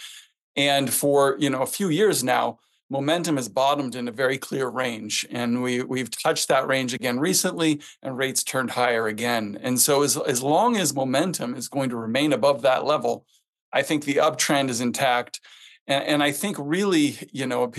And 0.54 0.92
for 0.92 1.36
you 1.38 1.48
know 1.48 1.62
a 1.62 1.66
few 1.66 1.88
years 1.88 2.22
now, 2.22 2.58
momentum 2.90 3.36
has 3.36 3.48
bottomed 3.48 3.94
in 3.94 4.08
a 4.08 4.12
very 4.12 4.36
clear 4.36 4.68
range. 4.68 5.24
And 5.30 5.62
we, 5.62 5.82
we've 5.82 6.10
touched 6.10 6.48
that 6.48 6.66
range 6.66 6.92
again 6.92 7.20
recently, 7.20 7.80
and 8.02 8.18
rates 8.18 8.42
turned 8.42 8.72
higher 8.72 9.06
again. 9.06 9.58
And 9.62 9.80
so, 9.80 10.02
as, 10.02 10.16
as 10.16 10.42
long 10.42 10.76
as 10.76 10.94
momentum 10.94 11.54
is 11.54 11.68
going 11.68 11.90
to 11.90 11.96
remain 11.96 12.32
above 12.32 12.62
that 12.62 12.84
level, 12.84 13.24
I 13.72 13.82
think 13.82 14.04
the 14.04 14.16
uptrend 14.16 14.68
is 14.68 14.80
intact. 14.80 15.40
And, 15.86 16.04
and 16.04 16.22
I 16.22 16.32
think 16.32 16.56
really, 16.58 17.16
you 17.32 17.46
know, 17.46 17.70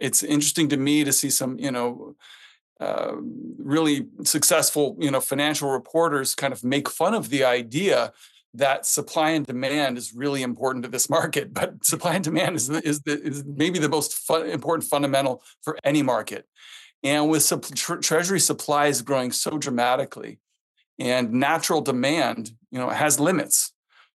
it's 0.00 0.22
interesting 0.22 0.68
to 0.68 0.76
me 0.76 1.04
to 1.04 1.12
see 1.12 1.30
some, 1.30 1.58
you 1.58 1.72
know, 1.72 2.14
uh, 2.80 3.12
really 3.58 4.06
successful, 4.24 4.96
you 4.98 5.10
know, 5.10 5.20
financial 5.20 5.70
reporters 5.70 6.34
kind 6.34 6.52
of 6.52 6.64
make 6.64 6.88
fun 6.88 7.14
of 7.14 7.30
the 7.30 7.44
idea 7.44 8.12
that 8.54 8.86
supply 8.86 9.30
and 9.30 9.46
demand 9.46 9.98
is 9.98 10.14
really 10.14 10.42
important 10.42 10.84
to 10.84 10.90
this 10.90 11.10
market. 11.10 11.52
But 11.52 11.84
supply 11.84 12.14
and 12.14 12.24
demand 12.24 12.56
is 12.56 12.70
is, 12.70 13.00
the, 13.02 13.20
is 13.20 13.44
maybe 13.44 13.78
the 13.78 13.88
most 13.88 14.14
fun, 14.14 14.48
important 14.48 14.88
fundamental 14.88 15.42
for 15.62 15.78
any 15.84 16.02
market. 16.02 16.46
And 17.02 17.28
with 17.28 17.46
tre- 17.74 18.00
treasury 18.00 18.40
supplies 18.40 19.02
growing 19.02 19.30
so 19.32 19.58
dramatically, 19.58 20.38
and 20.98 21.32
natural 21.32 21.80
demand, 21.80 22.52
you 22.70 22.78
know, 22.78 22.88
has 22.88 23.20
limits 23.20 23.74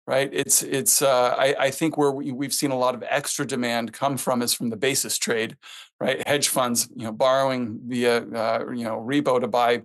right? 0.06 0.30
It's 0.32 0.62
it's. 0.62 1.02
Uh, 1.02 1.34
I, 1.36 1.54
I 1.58 1.70
think 1.70 1.96
where 1.96 2.12
we, 2.12 2.32
we've 2.32 2.54
seen 2.54 2.70
a 2.70 2.78
lot 2.78 2.94
of 2.94 3.02
extra 3.08 3.46
demand 3.46 3.92
come 3.92 4.16
from 4.16 4.42
is 4.42 4.54
from 4.54 4.70
the 4.70 4.76
basis 4.76 5.18
trade, 5.18 5.56
right? 6.00 6.26
Hedge 6.26 6.48
funds, 6.48 6.88
you 6.94 7.04
know, 7.04 7.12
borrowing 7.12 7.80
via 7.86 8.18
uh, 8.18 8.64
you 8.72 8.84
know 8.84 9.04
repo 9.06 9.40
to 9.40 9.48
buy, 9.48 9.82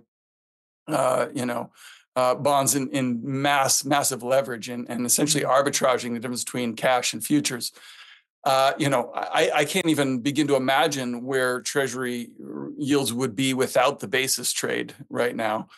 uh, 0.88 1.26
you 1.34 1.46
know. 1.46 1.70
Uh, 2.14 2.34
bonds 2.34 2.74
in, 2.74 2.90
in 2.90 3.20
mass 3.22 3.86
massive 3.86 4.22
leverage 4.22 4.68
and, 4.68 4.86
and 4.90 5.06
essentially 5.06 5.44
mm-hmm. 5.44 5.68
arbitraging 5.68 6.12
the 6.12 6.20
difference 6.20 6.44
between 6.44 6.76
cash 6.76 7.14
and 7.14 7.24
futures. 7.24 7.72
Uh, 8.44 8.72
you 8.76 8.90
know, 8.90 9.10
I, 9.14 9.50
I, 9.54 9.64
can't 9.64 9.86
even 9.86 10.18
begin 10.18 10.48
to 10.48 10.56
imagine 10.56 11.24
where 11.24 11.60
Treasury 11.60 12.30
yields 12.76 13.12
would 13.12 13.36
be 13.36 13.54
without 13.54 14.00
the 14.00 14.08
basis 14.08 14.52
trade 14.52 14.94
right 15.08 15.34
now. 15.34 15.68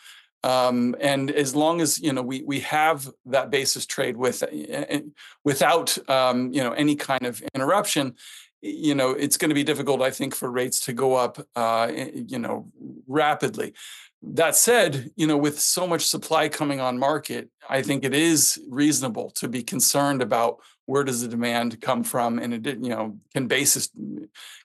Um, 0.45 0.95
and 0.99 1.31
as 1.31 1.55
long 1.55 1.81
as 1.81 1.99
you 1.99 2.13
know 2.13 2.21
we 2.21 2.43
we 2.43 2.59
have 2.59 3.09
that 3.25 3.49
basis 3.49 3.87
trade 3.87 4.15
with 4.15 4.43
uh, 4.43 4.99
without 5.43 5.97
um, 6.07 6.53
you 6.53 6.63
know 6.63 6.71
any 6.73 6.95
kind 6.95 7.25
of 7.25 7.41
interruption, 7.55 8.15
you 8.61 8.93
know 8.93 9.09
it's 9.11 9.37
going 9.37 9.49
to 9.49 9.55
be 9.55 9.63
difficult, 9.63 10.03
I 10.03 10.11
think, 10.11 10.35
for 10.35 10.51
rates 10.51 10.79
to 10.81 10.93
go 10.93 11.15
up 11.15 11.39
uh, 11.55 11.91
you 11.95 12.37
know 12.37 12.71
rapidly. 13.07 13.73
That 14.21 14.55
said, 14.55 15.11
you 15.15 15.27
know 15.27 15.37
with 15.37 15.59
so 15.59 15.85
much 15.85 16.05
supply 16.05 16.49
coming 16.49 16.79
on 16.79 16.97
market, 16.97 17.49
I 17.69 17.81
think 17.81 18.03
it 18.03 18.13
is 18.13 18.59
reasonable 18.69 19.29
to 19.31 19.47
be 19.47 19.63
concerned 19.63 20.21
about 20.21 20.57
where 20.85 21.03
does 21.03 21.21
the 21.21 21.27
demand 21.27 21.81
come 21.81 22.03
from, 22.03 22.39
and 22.39 22.53
it 22.53 22.63
did, 22.63 22.83
you 22.83 22.89
know 22.89 23.17
can 23.33 23.47
basis 23.47 23.89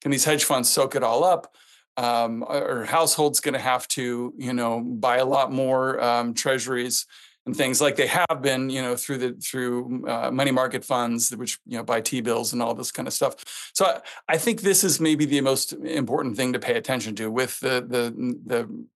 can 0.01 0.11
these 0.11 0.25
hedge 0.25 0.45
funds 0.45 0.71
soak 0.71 0.95
it 0.95 1.03
all 1.03 1.25
up 1.25 1.55
um, 1.97 2.45
or 2.49 2.85
households 2.85 3.41
going 3.41 3.55
to 3.55 3.61
have 3.61 3.87
to, 3.89 4.33
you 4.37 4.53
know, 4.53 4.81
buy 4.81 5.19
a 5.19 5.25
lot 5.25 5.53
more 5.53 6.03
um, 6.03 6.35
treasuries 6.35 7.07
and 7.47 7.57
things 7.57 7.81
like 7.81 7.97
they 7.97 8.07
have 8.07 8.41
been, 8.43 8.71
you 8.71 8.81
know, 8.81 8.97
through 8.97 9.19
the 9.19 9.33
through 9.33 10.07
uh, 10.07 10.31
money 10.31 10.51
market 10.51 10.85
funds, 10.85 11.35
which 11.37 11.59
you 11.67 11.77
know 11.77 11.83
buy 11.83 12.01
T 12.01 12.21
bills 12.21 12.53
and 12.53 12.63
all 12.63 12.75
this 12.75 12.93
kind 12.93 13.09
of 13.09 13.15
stuff. 13.15 13.71
So 13.75 13.87
I, 13.87 14.01
I 14.29 14.39
think 14.39 14.61
this 14.61 14.85
is 14.85 15.01
maybe 15.01 15.25
the 15.25 15.41
most 15.41 15.73
important 15.73 16.37
thing 16.37 16.53
to 16.53 16.59
pay 16.59 16.77
attention 16.77 17.17
to 17.17 17.31
with 17.31 17.59
the 17.61 17.85
the 17.87 18.37
the 18.47 18.87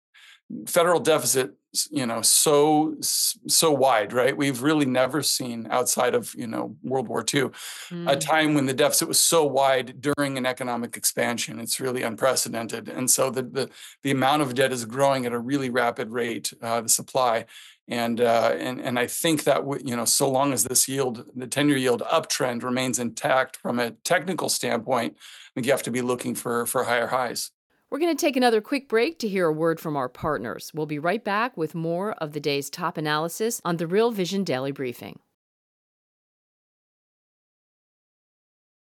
federal 0.67 1.01
deficit 1.01 1.55
you 1.91 2.07
know 2.07 2.23
so 2.23 2.95
so 3.01 3.73
wide 3.73 4.13
right? 4.13 4.37
We've 4.37 4.63
really 4.63 4.87
never 4.87 5.23
seen 5.23 5.67
outside 5.71 6.15
of 6.15 6.35
you 6.37 6.47
know 6.47 6.77
world 6.83 7.09
war 7.09 7.25
ii 7.35 7.43
mm. 7.43 8.11
a 8.11 8.17
time 8.17 8.55
when 8.55 8.67
the 8.67 8.75
deficit 8.75 9.09
was 9.09 9.21
so 9.21 9.45
wide 9.45 10.01
during 10.01 10.39
an 10.39 10.47
economic 10.47 10.97
expansion. 10.97 11.59
It's 11.59 11.81
really 11.81 12.03
unprecedented. 12.03 12.89
And 12.89 13.11
so 13.11 13.31
the 13.31 13.43
the, 13.43 13.71
the 14.03 14.11
amount 14.11 14.43
of 14.43 14.55
debt 14.55 14.73
is 14.73 14.85
growing 14.85 15.27
at 15.27 15.33
a 15.33 15.39
really 15.39 15.71
rapid 15.71 16.11
rate 16.11 16.53
uh, 16.63 16.81
the 16.81 16.89
supply. 16.89 17.47
And 17.89 18.21
uh, 18.21 18.55
and 18.57 18.81
and 18.81 18.99
I 18.99 19.07
think 19.07 19.45
that 19.45 19.65
you 19.85 19.97
know 19.97 20.05
so 20.05 20.31
long 20.31 20.53
as 20.53 20.65
this 20.65 20.89
yield 20.89 21.27
the 21.35 21.47
10 21.47 21.69
year 21.69 21.79
yield 21.79 22.03
uptrend 22.03 22.63
remains 22.63 22.99
intact 22.99 23.57
from 23.57 23.79
a 23.79 23.91
technical 23.91 24.49
standpoint 24.49 25.17
I 25.19 25.51
think 25.55 25.67
you 25.67 25.73
have 25.73 25.83
to 25.83 25.91
be 25.91 26.01
looking 26.01 26.35
for 26.35 26.65
for 26.65 26.85
higher 26.85 27.09
highs 27.09 27.51
we're 27.95 28.01
going 28.01 28.17
to 28.17 28.21
take 28.21 28.37
another 28.37 28.61
quick 28.61 28.89
break 28.89 29.21
to 29.21 29.29
hear 29.29 29.47
a 29.47 29.53
word 29.53 29.79
from 29.79 29.97
our 29.97 30.09
partners. 30.09 30.73
We'll 30.75 30.85
be 30.85 30.99
right 30.99 31.23
back 31.23 31.57
with 31.57 31.77
more 31.77 32.15
of 32.15 32.33
the 32.33 32.41
day's 32.41 32.69
top 32.69 32.99
analysis 32.99 33.61
on 33.65 33.77
the 33.77 33.87
Real 33.87 34.11
Vision 34.11 34.43
Daily 34.43 34.73
Briefing. 34.73 35.21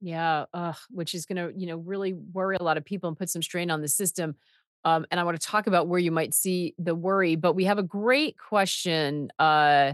Yeah, 0.01 0.47
uh, 0.55 0.73
which 0.89 1.15
is 1.15 1.27
going 1.27 1.37
to, 1.37 1.53
you 1.55 1.67
know, 1.67 1.77
really 1.77 2.15
worry 2.15 2.57
a 2.59 2.63
lot 2.63 2.79
of 2.79 2.87
people 2.87 3.09
and 3.09 3.19
put 3.19 3.29
some 3.29 3.43
strain 3.43 3.71
on 3.71 3.83
the 3.83 3.89
system. 3.89 4.35
Um, 4.87 5.05
and 5.11 5.21
I 5.21 5.25
want 5.25 5.39
to 5.39 5.47
talk 5.47 5.67
about 5.67 5.89
where 5.89 6.01
you 6.01 6.11
might 6.11 6.33
see 6.33 6.75
the 6.79 6.95
worry. 6.95 7.37
But 7.37 7.53
we 7.53 7.65
have 7.65 7.77
a 7.77 7.83
great 7.83 8.39
question. 8.39 9.31
Uh, 9.39 9.93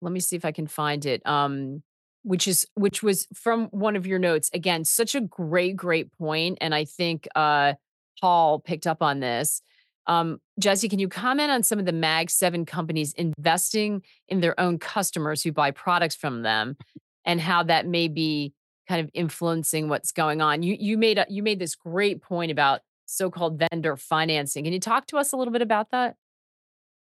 let 0.00 0.12
me 0.12 0.20
see 0.20 0.36
if 0.36 0.44
I 0.44 0.52
can 0.52 0.68
find 0.68 1.04
it. 1.04 1.20
Um, 1.26 1.82
which 2.22 2.46
is 2.46 2.64
which 2.74 3.02
was 3.02 3.26
from 3.34 3.66
one 3.66 3.96
of 3.96 4.06
your 4.06 4.20
notes. 4.20 4.50
Again, 4.54 4.84
such 4.84 5.16
a 5.16 5.20
great, 5.20 5.74
great 5.74 6.16
point. 6.16 6.58
And 6.60 6.72
I 6.72 6.84
think 6.84 7.26
uh, 7.34 7.74
Paul 8.20 8.60
picked 8.60 8.86
up 8.86 9.02
on 9.02 9.20
this. 9.20 9.62
Um, 10.06 10.40
Jesse, 10.58 10.88
can 10.88 10.98
you 10.98 11.08
comment 11.08 11.50
on 11.50 11.62
some 11.62 11.78
of 11.78 11.84
the 11.84 11.92
Mag 11.92 12.30
7 12.30 12.64
companies 12.64 13.12
investing 13.14 14.02
in 14.28 14.40
their 14.40 14.58
own 14.58 14.78
customers 14.78 15.42
who 15.42 15.52
buy 15.52 15.72
products 15.72 16.14
from 16.14 16.42
them 16.42 16.76
and 17.24 17.40
how 17.40 17.64
that 17.64 17.86
may 17.86 18.08
be 18.08 18.54
kind 18.88 19.00
of 19.00 19.10
influencing 19.14 19.88
what's 19.88 20.12
going 20.12 20.40
on? 20.40 20.62
You 20.62 20.76
you 20.78 20.96
made 20.96 21.18
a, 21.18 21.26
you 21.28 21.42
made 21.42 21.58
this 21.58 21.74
great 21.74 22.22
point 22.22 22.52
about 22.52 22.82
so-called 23.06 23.62
vendor 23.70 23.96
financing. 23.96 24.64
Can 24.64 24.72
you 24.72 24.80
talk 24.80 25.06
to 25.08 25.16
us 25.16 25.32
a 25.32 25.36
little 25.36 25.52
bit 25.52 25.62
about 25.62 25.90
that? 25.90 26.16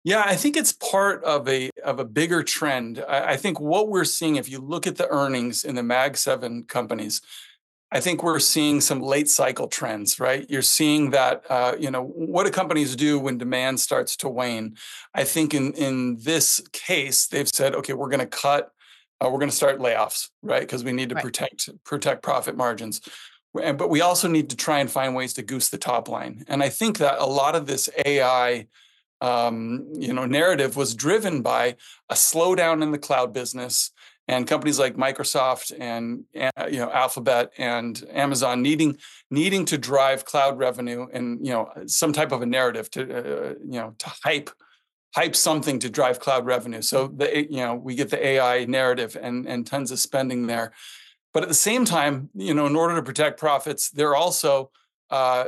Yeah, 0.05 0.23
I 0.23 0.35
think 0.35 0.55
it's 0.55 0.71
part 0.71 1.23
of 1.23 1.49
a 1.49 1.71
of 1.83 1.99
a 1.99 2.05
bigger 2.05 2.43
trend. 2.43 3.03
I, 3.07 3.31
I 3.33 3.37
think 3.37 3.59
what 3.59 3.89
we're 3.89 4.05
seeing, 4.05 4.35
if 4.35 4.47
you 4.47 4.59
look 4.59 4.85
at 4.85 4.97
the 4.97 5.07
earnings 5.09 5.65
in 5.65 5.75
the 5.75 5.83
Mag 5.83 6.15
7 6.15 6.63
companies, 6.63 7.21
I 7.91 7.99
think 7.99 8.23
we're 8.23 8.39
seeing 8.39 8.81
some 8.81 9.01
late 9.01 9.29
cycle 9.29 9.67
trends, 9.67 10.19
right? 10.19 10.45
You're 10.49 10.61
seeing 10.61 11.11
that, 11.11 11.43
uh, 11.49 11.75
you 11.79 11.91
know, 11.91 12.03
what 12.03 12.45
do 12.45 12.51
companies 12.51 12.95
do 12.95 13.19
when 13.19 13.37
demand 13.37 13.79
starts 13.79 14.17
to 14.17 14.29
wane? 14.29 14.75
I 15.13 15.23
think 15.23 15.53
in 15.53 15.73
in 15.73 16.17
this 16.19 16.61
case, 16.73 17.27
they've 17.27 17.47
said, 17.47 17.75
okay, 17.75 17.93
we're 17.93 18.09
going 18.09 18.19
to 18.19 18.25
cut, 18.25 18.71
uh, 19.21 19.29
we're 19.29 19.39
going 19.39 19.51
to 19.51 19.55
start 19.55 19.79
layoffs, 19.79 20.29
right? 20.41 20.61
Because 20.61 20.83
we 20.83 20.93
need 20.93 21.09
to 21.09 21.15
right. 21.15 21.23
protect 21.23 21.69
protect 21.83 22.23
profit 22.23 22.57
margins, 22.57 23.01
and 23.61 23.77
but 23.77 23.89
we 23.89 24.01
also 24.01 24.27
need 24.27 24.49
to 24.49 24.55
try 24.55 24.79
and 24.79 24.89
find 24.89 25.15
ways 25.15 25.33
to 25.35 25.43
goose 25.43 25.69
the 25.69 25.77
top 25.77 26.09
line. 26.09 26.43
And 26.47 26.63
I 26.63 26.69
think 26.69 26.97
that 26.97 27.19
a 27.19 27.25
lot 27.25 27.55
of 27.55 27.67
this 27.67 27.87
AI 28.03 28.67
um, 29.21 29.87
you 29.93 30.11
know 30.11 30.25
narrative 30.25 30.75
was 30.75 30.95
driven 30.95 31.41
by 31.41 31.75
a 32.09 32.15
slowdown 32.15 32.81
in 32.81 32.91
the 32.91 32.97
cloud 32.97 33.31
business 33.31 33.91
and 34.27 34.47
companies 34.47 34.79
like 34.79 34.95
Microsoft 34.95 35.71
and 35.79 36.23
uh, 36.39 36.67
you 36.67 36.79
know 36.79 36.91
Alphabet 36.91 37.51
and 37.57 38.03
Amazon 38.11 38.61
needing 38.61 38.97
needing 39.29 39.65
to 39.65 39.77
drive 39.77 40.25
cloud 40.25 40.57
revenue 40.57 41.07
and 41.13 41.45
you 41.45 41.53
know 41.53 41.69
some 41.87 42.13
type 42.13 42.31
of 42.31 42.41
a 42.41 42.45
narrative 42.45 42.89
to 42.91 43.01
uh, 43.01 43.53
you 43.63 43.79
know 43.79 43.93
to 43.99 44.11
hype 44.23 44.49
hype 45.15 45.35
something 45.35 45.79
to 45.79 45.89
drive 45.89 46.19
cloud 46.19 46.45
revenue. 46.45 46.81
So 46.81 47.07
the 47.07 47.45
you 47.49 47.57
know 47.57 47.75
we 47.75 47.95
get 47.95 48.09
the 48.09 48.25
AI 48.25 48.65
narrative 48.65 49.17
and 49.19 49.47
and 49.47 49.65
tons 49.65 49.91
of 49.91 49.99
spending 49.99 50.47
there, 50.47 50.73
but 51.33 51.43
at 51.43 51.49
the 51.49 51.55
same 51.55 51.85
time, 51.85 52.29
you 52.33 52.53
know, 52.53 52.65
in 52.65 52.75
order 52.75 52.95
to 52.95 53.03
protect 53.03 53.39
profits, 53.39 53.89
they're 53.89 54.15
also 54.15 54.71
uh, 55.09 55.45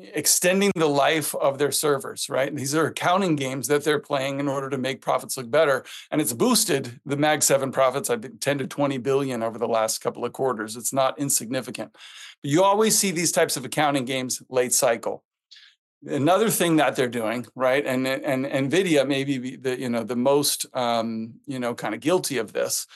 extending 0.00 0.70
the 0.76 0.88
life 0.88 1.34
of 1.34 1.58
their 1.58 1.72
servers, 1.72 2.28
right? 2.28 2.54
These 2.54 2.74
are 2.74 2.86
accounting 2.86 3.36
games 3.36 3.68
that 3.68 3.84
they're 3.84 3.98
playing 3.98 4.40
in 4.40 4.48
order 4.48 4.70
to 4.70 4.78
make 4.78 5.00
profits 5.00 5.36
look 5.36 5.50
better. 5.50 5.84
And 6.10 6.20
it's 6.20 6.32
boosted 6.32 7.00
the 7.04 7.16
Mag 7.16 7.42
7 7.42 7.72
profits, 7.72 8.10
I 8.10 8.16
think 8.16 8.40
10 8.40 8.58
to 8.58 8.66
20 8.66 8.98
billion 8.98 9.42
over 9.42 9.58
the 9.58 9.68
last 9.68 10.00
couple 10.00 10.24
of 10.24 10.32
quarters. 10.32 10.76
It's 10.76 10.92
not 10.92 11.18
insignificant. 11.18 11.92
But 12.42 12.50
you 12.50 12.62
always 12.62 12.96
see 12.98 13.10
these 13.10 13.32
types 13.32 13.56
of 13.56 13.64
accounting 13.64 14.04
games 14.04 14.42
late 14.48 14.72
cycle. 14.72 15.24
Another 16.06 16.48
thing 16.48 16.76
that 16.76 16.94
they're 16.94 17.08
doing, 17.08 17.44
right? 17.56 17.84
And 17.84 18.06
and 18.06 18.46
Nvidia 18.46 19.04
may 19.04 19.24
be 19.24 19.56
the 19.56 19.80
you 19.80 19.88
know 19.88 20.04
the 20.04 20.14
most 20.14 20.64
um, 20.72 21.40
you 21.44 21.58
know 21.58 21.74
kind 21.74 21.92
of 21.92 22.00
guilty 22.00 22.38
of 22.38 22.52
this 22.52 22.86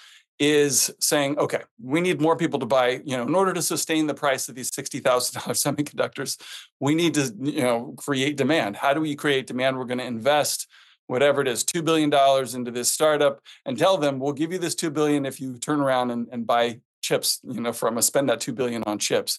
is 0.45 0.93
saying, 0.99 1.39
okay, 1.39 1.63
we 1.81 2.01
need 2.01 2.21
more 2.21 2.37
people 2.37 2.59
to 2.59 2.67
buy, 2.67 3.01
you 3.05 3.17
know, 3.17 3.23
in 3.23 3.33
order 3.33 3.53
to 3.53 3.63
sustain 3.63 4.09
the 4.09 4.15
price 4.15 4.49
of 4.49 4.57
these 4.57 4.73
$60,000 4.73 5.01
semiconductors, 5.05 6.37
we 6.81 6.97
need 6.97 7.15
to, 7.15 7.33
you 7.41 7.63
know, 7.63 7.95
create 7.97 8.37
demand. 8.37 8.75
How 8.75 8.93
do 8.93 9.01
we 9.01 9.15
create 9.15 9.47
demand? 9.47 9.79
We're 9.79 9.85
going 9.85 9.99
to 9.99 10.05
invest 10.05 10.67
whatever 11.07 11.43
it 11.43 11.47
is, 11.47 11.63
$2 11.63 11.85
billion 11.85 12.13
into 12.57 12.73
this 12.73 12.93
startup 12.93 13.41
and 13.67 13.79
tell 13.79 13.97
them, 13.97 14.19
we'll 14.19 14.33
give 14.33 14.51
you 14.51 14.59
this 14.59 14.75
2 14.75 14.91
billion 14.91 15.27
if 15.27 15.41
you 15.41 15.59
turn 15.59 15.81
around 15.81 16.11
and, 16.11 16.27
and 16.33 16.45
buy 16.45 16.81
chips, 17.03 17.39
you 17.45 17.61
know, 17.61 17.73
from 17.73 17.97
us, 17.97 18.07
spend 18.07 18.29
that 18.29 18.41
2 18.41 18.53
billion 18.53 18.83
on 18.83 18.99
chips. 18.99 19.39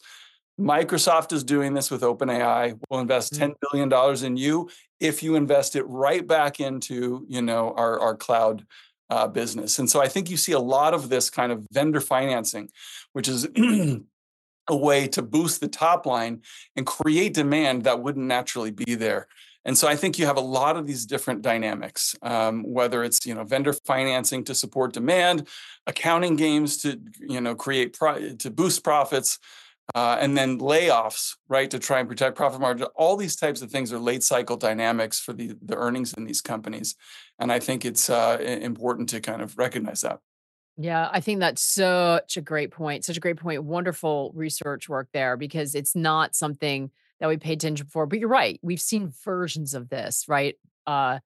Microsoft 0.58 1.34
is 1.34 1.44
doing 1.44 1.74
this 1.74 1.92
with 1.92 2.02
OpenAI. 2.02 2.80
We'll 2.90 3.02
invest 3.02 3.34
$10 3.34 3.56
mm. 3.74 4.24
in 4.24 4.38
you 4.38 4.70
if 5.02 5.22
you 5.22 5.36
invest 5.36 5.76
it 5.76 5.84
right 5.84 6.26
back 6.26 6.62
into, 6.62 7.26
you 7.28 7.42
know, 7.42 7.74
our, 7.76 8.00
our 8.00 8.16
cloud 8.16 8.66
uh, 9.14 9.28
business. 9.28 9.78
And 9.78 9.88
so 9.88 10.02
I 10.02 10.08
think 10.08 10.32
you 10.32 10.38
see 10.38 10.54
a 10.54 10.60
lot 10.60 10.96
of 10.96 11.10
this 11.10 11.30
kind 11.30 11.52
of 11.52 11.68
vendor 11.72 12.02
financing, 12.02 12.70
which 13.12 13.28
is 13.28 13.48
a 14.68 14.76
way 14.76 15.08
to 15.10 15.22
boost 15.22 15.62
the 15.62 15.68
top 15.68 16.08
line 16.08 16.42
and 16.76 16.84
create 16.88 17.36
demand 17.36 17.84
that 17.84 18.02
wouldn't 18.02 18.26
naturally 18.26 18.72
be 18.72 18.96
there. 18.96 19.28
And 19.66 19.78
so 19.78 19.88
I 19.88 19.96
think 19.96 20.18
you 20.18 20.26
have 20.26 20.38
a 20.38 20.42
lot 20.42 20.78
of 20.78 20.88
these 20.88 21.06
different 21.06 21.44
dynamics, 21.44 22.16
um, 22.24 22.64
whether 22.64 23.04
it's 23.04 23.26
you 23.26 23.36
know 23.36 23.44
vendor 23.44 23.74
financing 23.86 24.44
to 24.46 24.56
support 24.56 24.94
demand, 24.94 25.48
accounting 25.88 26.36
games 26.36 26.78
to 26.78 27.00
you 27.20 27.40
know 27.40 27.56
create 27.56 27.98
pro- 27.98 28.36
to 28.36 28.50
boost 28.50 28.84
profits, 28.84 29.40
uh, 29.96 30.18
and 30.20 30.36
then 30.38 30.60
layoffs, 30.60 31.36
right, 31.48 31.70
to 31.72 31.80
try 31.80 32.00
and 32.00 32.10
protect 32.10 32.36
profit 32.36 32.60
margin. 32.60 32.88
All 32.96 33.16
these 33.16 33.38
types 33.38 33.62
of 33.62 33.72
things 33.72 33.94
are 33.94 34.00
late 34.00 34.24
cycle 34.24 34.58
dynamics 34.58 35.20
for 35.20 35.34
the, 35.34 35.56
the 35.62 35.78
earnings 35.78 36.14
in 36.14 36.26
these 36.26 36.42
companies. 36.42 36.96
And 37.40 37.52
I 37.52 37.60
think 37.60 37.86
it's 37.86 38.10
uh, 38.10 38.38
important 38.40 39.10
to 39.10 39.20
kind 39.20 39.42
of 39.42 39.58
recognize 39.58 40.02
that. 40.02 40.20
Yeah, 40.78 41.10
I 41.12 41.20
think 41.20 41.40
that's 41.40 41.62
such 41.62 42.38
a 42.38 42.42
great 42.42 42.72
point. 42.72 43.06
Such 43.06 43.18
a 43.18 43.20
great 43.20 43.38
point. 43.38 43.64
Wonderful 43.64 44.32
research 44.34 44.90
work 44.90 45.08
there 45.14 45.38
because 45.38 45.76
it's 45.76 45.96
not 45.96 46.36
something 46.36 46.90
that 47.20 47.30
we 47.30 47.38
pay 47.38 47.54
attention 47.54 47.88
for. 47.88 48.06
But 48.06 48.20
you're 48.20 48.30
right. 48.30 48.60
We've 48.64 48.82
seen 48.82 49.14
versions 49.24 49.74
of 49.76 49.90
this, 49.90 50.26
right? 50.28 50.56
Uh, 50.88 51.20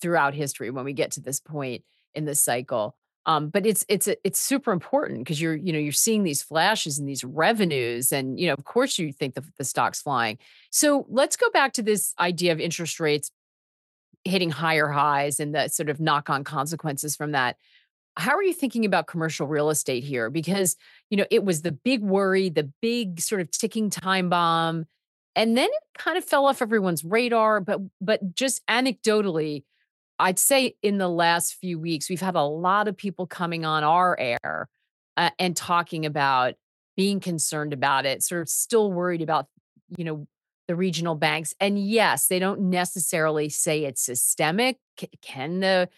throughout 0.00 0.34
history 0.34 0.70
when 0.70 0.84
we 0.84 0.94
get 0.94 1.12
to 1.12 1.20
this 1.20 1.40
point 1.40 1.84
in 2.14 2.24
the 2.24 2.34
cycle. 2.34 2.96
Um, 3.26 3.48
but 3.48 3.64
it's 3.64 3.86
it's 3.88 4.06
it's 4.22 4.38
super 4.38 4.70
important 4.70 5.20
because 5.20 5.40
you're 5.40 5.54
you 5.54 5.72
know 5.72 5.78
you're 5.78 5.92
seeing 5.92 6.24
these 6.24 6.42
flashes 6.42 6.98
and 6.98 7.08
these 7.08 7.24
revenues, 7.24 8.12
and 8.12 8.38
you 8.38 8.46
know 8.46 8.52
of 8.52 8.64
course 8.64 8.98
you 8.98 9.12
think 9.12 9.34
the, 9.34 9.44
the 9.56 9.64
stock's 9.64 10.02
flying. 10.02 10.38
So 10.70 11.06
let's 11.08 11.36
go 11.36 11.48
back 11.50 11.72
to 11.74 11.82
this 11.82 12.14
idea 12.18 12.52
of 12.52 12.60
interest 12.60 13.00
rates 13.00 13.30
hitting 14.24 14.50
higher 14.50 14.88
highs 14.88 15.40
and 15.40 15.54
the 15.54 15.68
sort 15.68 15.90
of 15.90 16.00
knock 16.00 16.30
on 16.30 16.44
consequences 16.44 17.16
from 17.16 17.32
that. 17.32 17.56
How 18.16 18.34
are 18.36 18.42
you 18.42 18.54
thinking 18.54 18.84
about 18.84 19.06
commercial 19.06 19.46
real 19.46 19.70
estate 19.70 20.04
here? 20.04 20.30
Because 20.30 20.76
you 21.10 21.16
know 21.16 21.26
it 21.30 21.44
was 21.44 21.62
the 21.62 21.72
big 21.72 22.02
worry, 22.02 22.48
the 22.48 22.70
big 22.80 23.20
sort 23.20 23.40
of 23.40 23.50
ticking 23.50 23.90
time 23.90 24.28
bomb, 24.28 24.86
and 25.34 25.56
then 25.56 25.68
it 25.68 25.98
kind 25.98 26.16
of 26.16 26.24
fell 26.24 26.46
off 26.46 26.62
everyone's 26.62 27.04
radar. 27.04 27.60
But 27.60 27.80
but 28.00 28.34
just 28.34 28.64
anecdotally 28.66 29.64
I'd 30.18 30.38
say 30.38 30.76
in 30.82 30.98
the 30.98 31.08
last 31.08 31.54
few 31.54 31.78
weeks, 31.78 32.08
we've 32.08 32.20
had 32.20 32.36
a 32.36 32.42
lot 32.42 32.88
of 32.88 32.96
people 32.96 33.26
coming 33.26 33.64
on 33.64 33.82
our 33.82 34.18
air 34.18 34.68
uh, 35.16 35.30
and 35.38 35.56
talking 35.56 36.06
about 36.06 36.54
being 36.96 37.20
concerned 37.20 37.72
about 37.72 38.06
it, 38.06 38.22
sort 38.22 38.42
of 38.42 38.48
still 38.48 38.92
worried 38.92 39.22
about, 39.22 39.46
you 39.96 40.04
know, 40.04 40.26
the 40.68 40.76
regional 40.76 41.14
banks. 41.14 41.54
And 41.60 41.78
yes, 41.78 42.26
they 42.26 42.38
don't 42.38 42.70
necessarily 42.70 43.48
say 43.48 43.84
it's 43.84 44.02
systemic. 44.02 44.78
Can 45.22 45.60
the 45.60 45.88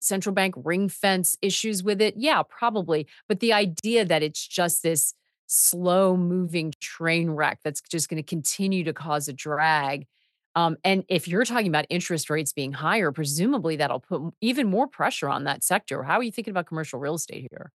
central 0.00 0.34
bank 0.34 0.54
ring 0.56 0.88
fence 0.88 1.36
issues 1.42 1.82
with 1.82 2.00
it? 2.00 2.14
Yeah, 2.16 2.42
probably. 2.48 3.06
But 3.28 3.40
the 3.40 3.52
idea 3.52 4.04
that 4.04 4.22
it's 4.22 4.46
just 4.46 4.82
this 4.82 5.14
slow 5.46 6.16
moving 6.16 6.74
train 6.80 7.30
wreck 7.30 7.60
that's 7.64 7.80
just 7.80 8.08
going 8.08 8.22
to 8.22 8.26
continue 8.28 8.84
to 8.84 8.92
cause 8.92 9.28
a 9.28 9.32
drag 9.32 10.06
um, 10.54 10.76
and 10.82 11.04
if 11.08 11.28
you're 11.28 11.44
talking 11.44 11.68
about 11.68 11.86
interest 11.88 12.28
rates 12.30 12.52
being 12.52 12.72
higher, 12.72 13.12
presumably 13.12 13.76
that'll 13.76 14.00
put 14.00 14.34
even 14.40 14.66
more 14.68 14.88
pressure 14.88 15.28
on 15.28 15.44
that 15.44 15.62
sector. 15.62 16.02
How 16.02 16.18
are 16.18 16.22
you 16.22 16.32
thinking 16.32 16.50
about 16.50 16.66
commercial 16.66 16.98
real 16.98 17.14
estate 17.14 17.46
here? 17.50 17.70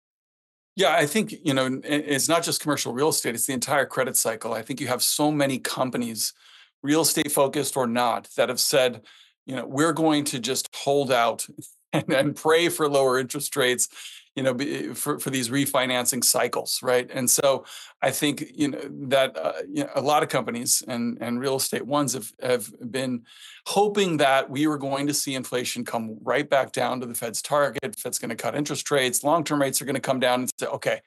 Yeah, 0.75 0.95
I 0.95 1.05
think, 1.05 1.33
you 1.43 1.53
know, 1.53 1.81
it's 1.83 2.29
not 2.29 2.43
just 2.43 2.61
commercial 2.61 2.93
real 2.93 3.09
estate, 3.09 3.35
it's 3.35 3.45
the 3.45 3.53
entire 3.53 3.85
credit 3.85 4.15
cycle. 4.15 4.53
I 4.53 4.61
think 4.61 4.79
you 4.79 4.87
have 4.87 5.03
so 5.03 5.31
many 5.31 5.59
companies, 5.59 6.33
real 6.81 7.01
estate 7.01 7.31
focused 7.31 7.75
or 7.75 7.87
not, 7.87 8.29
that 8.37 8.49
have 8.49 8.59
said, 8.59 9.01
you 9.45 9.55
know, 9.55 9.65
we're 9.65 9.93
going 9.93 10.23
to 10.25 10.39
just 10.39 10.73
hold 10.73 11.11
out 11.11 11.45
and, 11.93 12.11
and 12.13 12.35
pray 12.35 12.69
for 12.69 12.87
lower 12.87 13.19
interest 13.19 13.55
rates 13.55 13.89
you 14.35 14.43
know 14.43 14.93
for, 14.93 15.19
for 15.19 15.29
these 15.29 15.49
refinancing 15.49 16.23
cycles 16.23 16.79
right? 16.81 17.09
And 17.11 17.29
so 17.29 17.65
i 18.01 18.11
think 18.11 18.45
you 18.55 18.69
know 18.69 18.81
that 19.09 19.37
uh, 19.37 19.53
you 19.67 19.83
know, 19.83 19.89
a 19.95 20.01
lot 20.01 20.23
of 20.23 20.29
companies 20.29 20.83
and 20.87 21.17
and 21.21 21.39
real 21.39 21.57
estate 21.57 21.85
ones 21.85 22.13
have 22.13 22.31
have 22.41 22.73
been 22.91 23.23
hoping 23.67 24.17
that 24.17 24.49
we 24.49 24.67
were 24.67 24.77
going 24.77 25.07
to 25.07 25.13
see 25.13 25.35
inflation 25.35 25.83
come 25.85 26.17
right 26.23 26.49
back 26.49 26.71
down 26.71 26.99
to 26.99 27.05
the 27.05 27.13
fed's 27.13 27.41
target 27.41 27.99
fed's 27.99 28.19
going 28.19 28.29
to 28.29 28.35
cut 28.35 28.55
interest 28.55 28.89
rates 28.89 29.23
long-term 29.23 29.61
rates 29.61 29.81
are 29.81 29.85
going 29.85 29.95
to 29.95 30.01
come 30.01 30.19
down 30.19 30.41
and 30.41 30.51
say 30.59 30.67
okay 30.67 31.01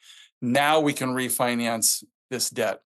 now 0.45 0.81
we 0.81 0.93
can 0.93 1.15
refinance 1.15 2.05
this 2.31 2.51
debt. 2.51 2.81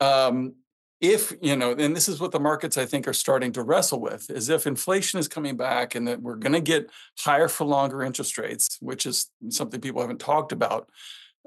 Um, 0.00 0.54
if 1.02 1.34
you 1.42 1.56
know 1.56 1.72
and 1.72 1.94
this 1.94 2.08
is 2.08 2.20
what 2.20 2.30
the 2.30 2.40
markets 2.40 2.78
i 2.78 2.86
think 2.86 3.06
are 3.06 3.12
starting 3.12 3.52
to 3.52 3.62
wrestle 3.62 4.00
with 4.00 4.30
is 4.30 4.48
if 4.48 4.66
inflation 4.66 5.18
is 5.18 5.28
coming 5.28 5.56
back 5.56 5.94
and 5.94 6.08
that 6.08 6.22
we're 6.22 6.36
going 6.36 6.52
to 6.52 6.60
get 6.60 6.88
higher 7.18 7.48
for 7.48 7.64
longer 7.64 8.02
interest 8.02 8.38
rates 8.38 8.78
which 8.80 9.04
is 9.04 9.28
something 9.50 9.80
people 9.80 10.00
haven't 10.00 10.20
talked 10.20 10.52
about 10.52 10.88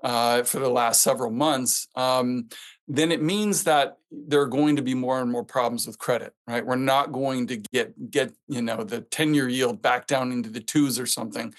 uh, 0.03 0.43
for 0.43 0.59
the 0.59 0.69
last 0.69 1.01
several 1.01 1.31
months 1.31 1.87
um, 1.95 2.47
then 2.87 3.11
it 3.11 3.21
means 3.21 3.63
that 3.63 3.97
there 4.11 4.41
are 4.41 4.47
going 4.47 4.75
to 4.75 4.81
be 4.81 4.93
more 4.93 5.19
and 5.19 5.31
more 5.31 5.43
problems 5.43 5.87
with 5.87 5.97
credit 5.97 6.33
right? 6.47 6.65
We're 6.65 6.75
not 6.75 7.13
going 7.13 7.47
to 7.47 7.57
get 7.57 8.11
get 8.11 8.33
you 8.47 8.61
know 8.61 8.83
the 8.83 9.01
10 9.01 9.33
year 9.33 9.47
yield 9.47 9.81
back 9.81 10.05
down 10.05 10.33
into 10.33 10.49
the 10.49 10.59
twos 10.59 10.99
or 10.99 11.05
something 11.05 11.55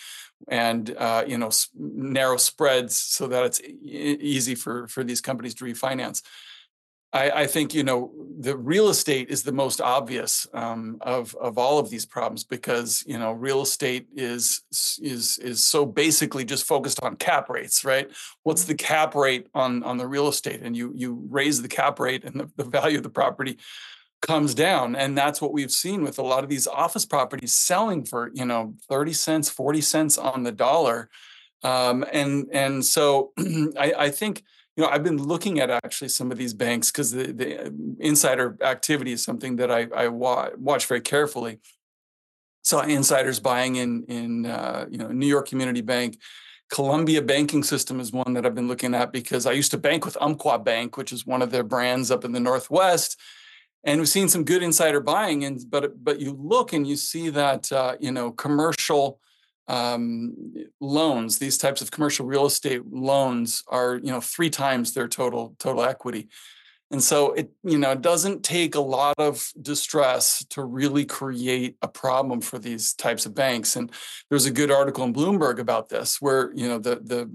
and 0.48 0.94
uh, 0.98 1.24
you 1.26 1.38
know 1.38 1.50
narrow 1.74 2.37
spreads 2.37 2.94
so 2.94 3.26
that 3.26 3.44
it's 3.44 3.61
easy 3.82 4.54
for 4.54 4.87
for 4.87 5.02
these 5.02 5.22
companies 5.22 5.54
to 5.54 5.64
refinance 5.64 6.20
I, 7.16 7.42
I, 7.42 7.46
think 7.46 7.74
you 7.74 7.83
know 7.83 8.12
the 8.38 8.57
real 8.57 8.88
estate 8.88 9.31
is 9.31 9.42
the 9.42 9.52
most 9.52 9.81
obvious 9.81 10.46
um, 10.52 10.98
of 11.00 11.35
of 11.37 11.57
all 11.59 11.79
of 11.79 11.90
these 11.90 12.05
problems 12.05 12.44
because 12.44 13.02
you 13.07 13.18
know 13.18 13.33
real 13.33 13.62
estate 13.62 14.07
is 14.14 14.62
is 15.00 15.38
is 15.38 15.66
so 15.66 15.87
basically 15.87 16.44
just 16.44 16.66
focused 16.66 17.02
on 17.02 17.16
cap 17.16 17.48
rates, 17.48 17.85
right? 17.85 18.11
What's 18.42 18.62
mm-hmm. 18.62 18.72
the 18.72 18.76
cap 18.76 19.14
rate 19.14 19.46
on 19.55 19.83
on 19.83 19.96
the 19.96 20.07
real 20.07 20.29
estate, 20.29 20.61
and 20.62 20.76
you 20.76 20.92
you 20.94 21.26
raise 21.29 21.62
the 21.62 21.68
cap 21.68 21.98
rate, 21.98 22.24
and 22.24 22.40
the, 22.40 22.50
the 22.57 22.64
value 22.64 22.98
of 22.98 23.02
the 23.02 23.11
property 23.11 23.59
comes 24.20 24.55
down, 24.55 24.96
and 24.96 25.16
that's 25.16 25.40
what 25.40 25.52
we've 25.52 25.72
seen 25.72 26.02
with 26.02 26.18
a 26.18 26.22
lot 26.22 26.44
of 26.44 26.50
these 26.50 26.66
office 26.66 27.07
properties 27.07 27.52
selling 27.52 28.05
for 28.05 28.31
you 28.35 28.44
know 28.44 28.74
thirty 28.88 29.12
cents, 29.12 29.48
forty 29.48 29.81
cents 29.81 30.18
on 30.18 30.42
the 30.42 30.52
dollar, 30.52 31.09
um, 31.62 32.05
and 32.12 32.48
and 32.52 32.85
so 32.85 33.33
I, 33.79 33.92
I 33.96 34.11
think 34.11 34.42
you 34.77 34.83
know, 34.83 34.91
I've 34.91 35.03
been 35.03 35.23
looking 35.23 35.59
at 35.59 35.71
actually 35.71 36.11
some 36.11 36.31
of 36.31 36.37
these 36.37 36.53
banks 36.53 36.91
because 36.91 37.11
the, 37.11 37.33
the 37.33 37.67
um, 37.67 37.97
insider 37.99 38.59
activity 38.61 39.12
is 39.12 39.25
something 39.25 39.57
that 39.57 39.71
I, 39.71 39.89
I 39.95 40.09
wa- 40.09 40.51
watch 40.59 40.87
very 40.87 41.01
carefully. 41.01 41.61
Saw 42.62 42.83
insiders 42.83 43.41
buying 43.41 43.77
in 43.77 44.05
in 44.05 44.47
uh, 44.47 44.87
you 44.91 44.99
know 44.99 45.09
New 45.09 45.27
York 45.27 45.49
Community 45.49 45.81
Bank, 45.81 46.19
Columbia 46.69 47.23
Banking 47.23 47.62
System 47.62 48.01
is 48.01 48.12
one 48.12 48.35
that 48.35 48.45
I've 48.45 48.55
been 48.55 48.69
looking 48.69 48.95
at 48.95 49.12
because 49.12 49.47
I 49.47 49.53
used 49.53 49.71
to 49.71 49.79
bank 49.79 50.05
with 50.05 50.17
Umpqua 50.21 50.59
Bank, 50.59 50.97
which 50.97 51.12
is 51.12 51.25
one 51.25 51.43
of 51.43 51.51
their 51.51 51.62
brands 51.62 52.11
up 52.11 52.25
in 52.25 52.33
the 52.33 52.41
Northwest, 52.41 53.19
and 53.85 54.01
we've 54.01 54.09
seen 54.09 54.29
some 54.29 54.45
good 54.45 54.62
insider 54.62 55.01
buying. 55.01 55.45
And 55.45 55.61
but 55.71 56.05
but 56.05 56.21
you 56.21 56.33
look 56.33 56.73
and 56.73 56.87
you 56.87 56.97
see 56.97 57.31
that 57.31 57.73
uh, 57.73 57.97
you 57.99 58.11
know 58.11 58.33
commercial 58.33 59.21
um, 59.68 60.35
loans, 60.81 61.38
these 61.38 61.59
types 61.59 61.83
of 61.83 61.90
commercial 61.90 62.26
real 62.26 62.46
estate 62.46 62.83
loans 62.90 63.62
are, 63.68 63.96
you 63.96 64.11
know, 64.11 64.20
three 64.20 64.50
times 64.50 64.94
their 64.94 65.09
total 65.09 65.55
total 65.59 65.83
equity. 65.83 66.29
And 66.92 67.02
so 67.02 67.33
it, 67.33 67.50
you 67.64 67.79
know, 67.79 67.96
doesn't 67.96 68.44
take 68.44 68.76
a 68.76 68.81
lot 68.81 69.16
of 69.18 69.50
distress 69.61 70.44
to 70.50 70.62
really 70.62 71.05
create 71.05 71.76
a 71.83 71.88
problem 71.88 72.40
for 72.40 72.61
these 72.61 72.94
types 72.94 73.26
of 73.26 73.35
banks. 73.35 73.74
And 73.74 73.90
there's 74.31 74.46
a 74.46 74.52
good 74.52 74.70
article 74.70 75.02
in 75.02 75.12
Bloomberg 75.12 75.59
about 75.59 75.88
this, 75.88 76.20
where 76.20 76.52
you 76.55 76.68
know 76.68 76.79
the 76.79 77.00
the 77.02 77.29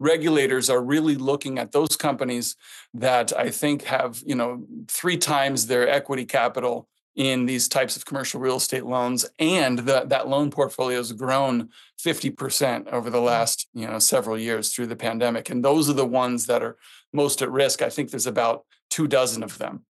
regulators 0.00 0.68
are 0.68 0.82
really 0.82 1.14
looking 1.14 1.58
at 1.58 1.70
those 1.70 1.94
companies 1.96 2.56
that 2.94 3.32
I 3.38 3.50
think 3.50 3.84
have, 3.84 4.22
you 4.26 4.34
know, 4.34 4.64
three 4.88 5.16
times 5.16 5.66
their 5.66 5.88
equity 5.88 6.24
capital 6.24 6.88
in 7.16 7.46
these 7.46 7.66
types 7.66 7.96
of 7.96 8.04
commercial 8.04 8.40
real 8.40 8.56
estate 8.56 8.84
loans 8.84 9.26
and 9.38 9.80
the, 9.80 10.04
that 10.06 10.28
loan 10.28 10.50
portfolio 10.50 10.98
has 10.98 11.12
grown 11.12 11.70
50% 12.04 12.88
over 12.88 13.10
the 13.10 13.18
mm. 13.18 13.24
last 13.24 13.68
you 13.74 13.86
know 13.86 13.98
several 13.98 14.38
years 14.38 14.72
through 14.72 14.86
the 14.86 14.96
pandemic 14.96 15.50
and 15.50 15.64
those 15.64 15.88
are 15.90 15.94
the 15.94 16.06
ones 16.06 16.46
that 16.46 16.62
are 16.62 16.76
most 17.12 17.42
at 17.42 17.50
risk 17.50 17.82
i 17.82 17.88
think 17.88 18.10
there's 18.10 18.26
about 18.26 18.64
two 18.90 19.06
dozen 19.06 19.42
of 19.42 19.58
them 19.58 19.84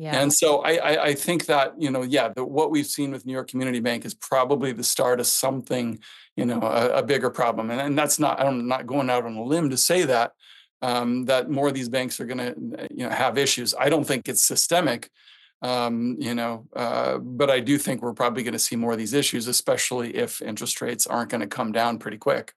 yeah. 0.00 0.22
And 0.22 0.32
so 0.32 0.60
I, 0.60 0.74
I, 0.74 1.04
I 1.06 1.14
think 1.14 1.46
that 1.46 1.74
you 1.76 1.90
know 1.90 2.02
yeah 2.02 2.28
the, 2.28 2.44
what 2.44 2.70
we've 2.70 2.86
seen 2.86 3.10
with 3.10 3.26
New 3.26 3.32
York 3.32 3.48
Community 3.48 3.80
Bank 3.80 4.04
is 4.04 4.14
probably 4.14 4.70
the 4.70 4.84
start 4.84 5.18
of 5.18 5.26
something 5.26 5.98
you 6.36 6.44
know 6.44 6.60
a, 6.62 6.98
a 6.98 7.02
bigger 7.02 7.30
problem 7.30 7.68
and, 7.72 7.80
and 7.80 7.98
that's 7.98 8.20
not 8.20 8.38
I'm 8.40 8.68
not 8.68 8.86
going 8.86 9.10
out 9.10 9.24
on 9.24 9.34
a 9.34 9.42
limb 9.42 9.70
to 9.70 9.76
say 9.76 10.04
that 10.04 10.34
um, 10.82 11.24
that 11.24 11.50
more 11.50 11.68
of 11.68 11.74
these 11.74 11.88
banks 11.88 12.20
are 12.20 12.26
going 12.26 12.38
to 12.38 12.88
you 12.90 13.04
know 13.04 13.10
have 13.10 13.38
issues. 13.38 13.74
I 13.78 13.88
don't 13.88 14.04
think 14.04 14.28
it's 14.28 14.42
systemic, 14.42 15.10
um, 15.62 16.16
you 16.18 16.34
know, 16.34 16.66
uh, 16.74 17.18
but 17.18 17.50
I 17.50 17.60
do 17.60 17.78
think 17.78 18.02
we're 18.02 18.12
probably 18.12 18.42
going 18.42 18.52
to 18.52 18.58
see 18.58 18.76
more 18.76 18.92
of 18.92 18.98
these 18.98 19.14
issues, 19.14 19.48
especially 19.48 20.16
if 20.16 20.40
interest 20.40 20.80
rates 20.80 21.06
aren't 21.06 21.30
going 21.30 21.40
to 21.40 21.46
come 21.46 21.72
down 21.72 21.98
pretty 21.98 22.18
quick. 22.18 22.54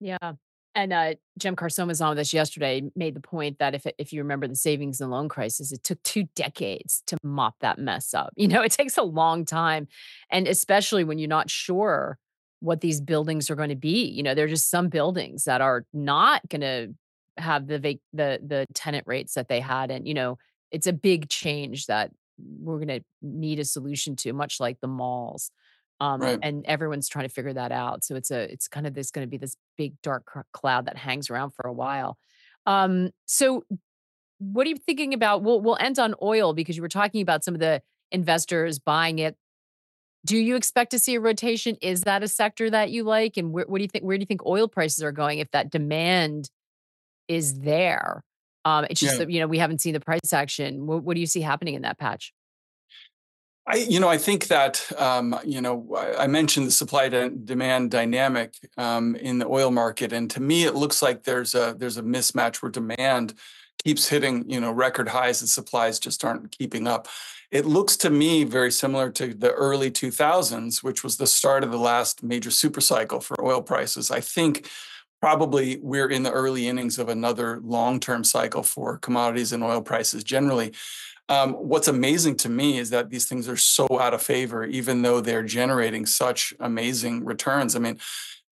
Yeah. 0.00 0.34
And 0.74 0.92
uh, 0.92 1.14
Jem 1.38 1.56
Carsoma's 1.56 1.88
was 1.88 2.00
on 2.02 2.10
with 2.10 2.18
us 2.18 2.34
yesterday, 2.34 2.82
made 2.94 3.14
the 3.14 3.20
point 3.20 3.58
that 3.60 3.74
if 3.74 3.86
if 3.96 4.12
you 4.12 4.20
remember 4.20 4.46
the 4.46 4.54
savings 4.54 5.00
and 5.00 5.10
loan 5.10 5.26
crisis, 5.26 5.72
it 5.72 5.82
took 5.82 6.02
two 6.02 6.24
decades 6.36 7.02
to 7.06 7.16
mop 7.22 7.54
that 7.60 7.78
mess 7.78 8.12
up. 8.12 8.34
You 8.36 8.46
know, 8.46 8.62
it 8.62 8.72
takes 8.72 8.98
a 8.98 9.02
long 9.02 9.46
time, 9.46 9.88
and 10.30 10.46
especially 10.46 11.02
when 11.02 11.18
you're 11.18 11.28
not 11.28 11.48
sure 11.48 12.18
what 12.60 12.82
these 12.82 13.00
buildings 13.00 13.50
are 13.50 13.54
going 13.54 13.70
to 13.70 13.74
be. 13.74 14.04
You 14.04 14.22
know, 14.22 14.34
there 14.34 14.44
are 14.44 14.48
just 14.48 14.70
some 14.70 14.88
buildings 14.88 15.44
that 15.44 15.62
are 15.62 15.86
not 15.94 16.46
going 16.48 16.60
to 16.60 16.94
have 17.38 17.66
the 17.66 17.78
vac- 17.78 18.00
the 18.12 18.38
the 18.46 18.66
tenant 18.74 19.04
rates 19.06 19.32
that 19.32 19.48
they 19.48 19.60
had, 19.60 19.90
and 19.90 20.06
you 20.06 20.12
know, 20.12 20.36
it's 20.70 20.86
a 20.86 20.92
big 20.92 21.30
change 21.30 21.86
that 21.86 22.10
we're 22.38 22.76
going 22.76 22.88
to 22.88 23.00
need 23.22 23.58
a 23.58 23.64
solution 23.64 24.16
to, 24.16 24.32
much 24.32 24.60
like 24.60 24.80
the 24.80 24.88
malls. 24.88 25.50
Um, 25.98 26.20
right. 26.20 26.38
and 26.42 26.66
everyone's 26.66 27.08
trying 27.08 27.26
to 27.26 27.32
figure 27.32 27.54
that 27.54 27.72
out. 27.72 28.04
So 28.04 28.16
it's 28.16 28.30
a, 28.30 28.52
it's 28.52 28.68
kind 28.68 28.86
of 28.86 28.92
this 28.92 29.10
going 29.10 29.26
to 29.26 29.30
be 29.30 29.38
this 29.38 29.56
big 29.78 29.94
dark 30.02 30.26
cloud 30.52 30.86
that 30.86 30.98
hangs 30.98 31.30
around 31.30 31.52
for 31.54 31.66
a 31.66 31.72
while. 31.72 32.18
Um, 32.66 33.10
so 33.26 33.64
what 34.38 34.66
are 34.66 34.70
you 34.70 34.76
thinking 34.76 35.14
about? 35.14 35.42
We'll 35.42 35.60
we'll 35.60 35.78
end 35.80 35.98
on 35.98 36.14
oil 36.20 36.52
because 36.52 36.76
you 36.76 36.82
were 36.82 36.88
talking 36.88 37.22
about 37.22 37.44
some 37.44 37.54
of 37.54 37.60
the 37.60 37.82
investors 38.12 38.78
buying 38.78 39.18
it. 39.18 39.36
Do 40.24 40.36
you 40.36 40.56
expect 40.56 40.90
to 40.90 40.98
see 40.98 41.14
a 41.14 41.20
rotation? 41.20 41.76
Is 41.80 42.02
that 42.02 42.22
a 42.22 42.28
sector 42.28 42.68
that 42.68 42.90
you 42.90 43.04
like? 43.04 43.36
And 43.36 43.52
where, 43.52 43.64
what 43.66 43.78
do 43.78 43.84
you 43.84 43.88
think? 43.88 44.04
Where 44.04 44.18
do 44.18 44.22
you 44.22 44.26
think 44.26 44.44
oil 44.44 44.68
prices 44.68 45.02
are 45.02 45.12
going 45.12 45.38
if 45.38 45.50
that 45.52 45.70
demand 45.70 46.50
is 47.28 47.60
there? 47.60 48.24
Um, 48.66 48.84
it's 48.90 49.00
just 49.00 49.14
yeah. 49.14 49.18
that 49.18 49.30
you 49.30 49.38
know 49.38 49.46
we 49.46 49.58
haven't 49.58 49.80
seen 49.80 49.92
the 49.92 50.00
price 50.00 50.32
action. 50.32 50.86
What, 50.86 51.04
what 51.04 51.14
do 51.14 51.20
you 51.20 51.26
see 51.26 51.40
happening 51.40 51.74
in 51.74 51.82
that 51.82 51.98
patch? 51.98 52.32
I, 53.68 53.76
you 53.76 53.98
know, 53.98 54.08
I 54.08 54.18
think 54.18 54.46
that, 54.46 54.92
um, 54.96 55.36
you 55.44 55.60
know, 55.60 55.96
I 56.16 56.28
mentioned 56.28 56.68
the 56.68 56.72
supply 56.72 57.08
demand 57.08 57.90
dynamic 57.90 58.54
um, 58.76 59.16
in 59.16 59.38
the 59.38 59.46
oil 59.46 59.70
market, 59.70 60.12
and 60.12 60.28
to 60.30 60.40
me, 60.40 60.64
it 60.64 60.74
looks 60.74 61.00
like 61.00 61.22
there's 61.22 61.54
a 61.54 61.76
there's 61.78 61.96
a 61.96 62.02
mismatch 62.02 62.56
where 62.56 62.70
demand 62.70 63.34
keeps 63.84 64.08
hitting, 64.08 64.48
you 64.50 64.60
know, 64.60 64.72
record 64.72 65.08
highs 65.08 65.40
and 65.40 65.48
supplies 65.48 66.00
just 66.00 66.24
aren't 66.24 66.50
keeping 66.50 66.88
up. 66.88 67.06
It 67.52 67.66
looks 67.66 67.96
to 67.98 68.10
me 68.10 68.42
very 68.42 68.72
similar 68.72 69.10
to 69.12 69.32
the 69.32 69.52
early 69.52 69.92
2000s, 69.92 70.82
which 70.82 71.04
was 71.04 71.16
the 71.16 71.26
start 71.26 71.62
of 71.62 71.70
the 71.70 71.78
last 71.78 72.24
major 72.24 72.50
super 72.50 72.80
cycle 72.80 73.20
for 73.20 73.44
oil 73.44 73.62
prices. 73.62 74.10
I 74.10 74.20
think 74.20 74.68
probably 75.26 75.76
we're 75.82 76.08
in 76.08 76.22
the 76.22 76.30
early 76.30 76.68
innings 76.68 77.00
of 77.00 77.08
another 77.08 77.58
long-term 77.64 78.22
cycle 78.22 78.62
for 78.62 78.96
commodities 78.98 79.52
and 79.52 79.64
oil 79.64 79.82
prices 79.82 80.22
generally. 80.22 80.72
Um, 81.28 81.54
what's 81.54 81.88
amazing 81.88 82.36
to 82.36 82.48
me 82.48 82.78
is 82.78 82.90
that 82.90 83.10
these 83.10 83.26
things 83.26 83.48
are 83.48 83.56
so 83.56 83.88
out 83.90 84.14
of 84.14 84.22
favor, 84.22 84.64
even 84.64 85.02
though 85.02 85.20
they're 85.20 85.42
generating 85.42 86.06
such 86.06 86.54
amazing 86.60 87.24
returns. 87.24 87.74
I 87.74 87.80
mean, 87.80 87.98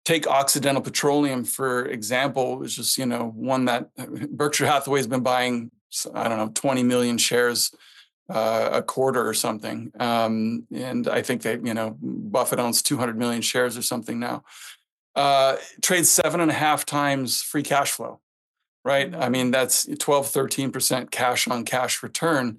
take 0.04 0.26
Occidental 0.26 0.82
Petroleum 0.82 1.42
for 1.42 1.86
example, 1.86 2.58
which 2.58 2.78
is 2.78 2.98
you 2.98 3.06
know 3.06 3.32
one 3.34 3.64
that 3.64 3.88
Berkshire 4.36 4.66
Hathaway 4.66 4.98
has 4.98 5.06
been 5.06 5.22
buying. 5.22 5.70
I 6.12 6.28
don't 6.28 6.36
know, 6.36 6.50
20 6.52 6.82
million 6.82 7.16
shares 7.16 7.74
uh, 8.28 8.68
a 8.74 8.82
quarter 8.82 9.26
or 9.26 9.32
something, 9.32 9.90
um, 9.98 10.66
and 10.70 11.08
I 11.08 11.22
think 11.22 11.40
that 11.44 11.64
you 11.64 11.72
know 11.72 11.96
Buffett 11.98 12.58
owns 12.58 12.82
200 12.82 13.16
million 13.16 13.40
shares 13.40 13.78
or 13.78 13.80
something 13.80 14.18
now. 14.18 14.44
Uh, 15.18 15.56
trades 15.82 16.08
seven 16.08 16.40
and 16.40 16.50
a 16.50 16.54
half 16.54 16.86
times 16.86 17.42
free 17.42 17.62
cash 17.62 17.90
flow 17.90 18.20
right? 18.88 19.14
I 19.14 19.28
mean, 19.28 19.50
that's 19.50 19.86
12, 19.98 20.26
13% 20.28 21.10
cash 21.10 21.46
on 21.46 21.66
cash 21.66 22.02
return. 22.02 22.58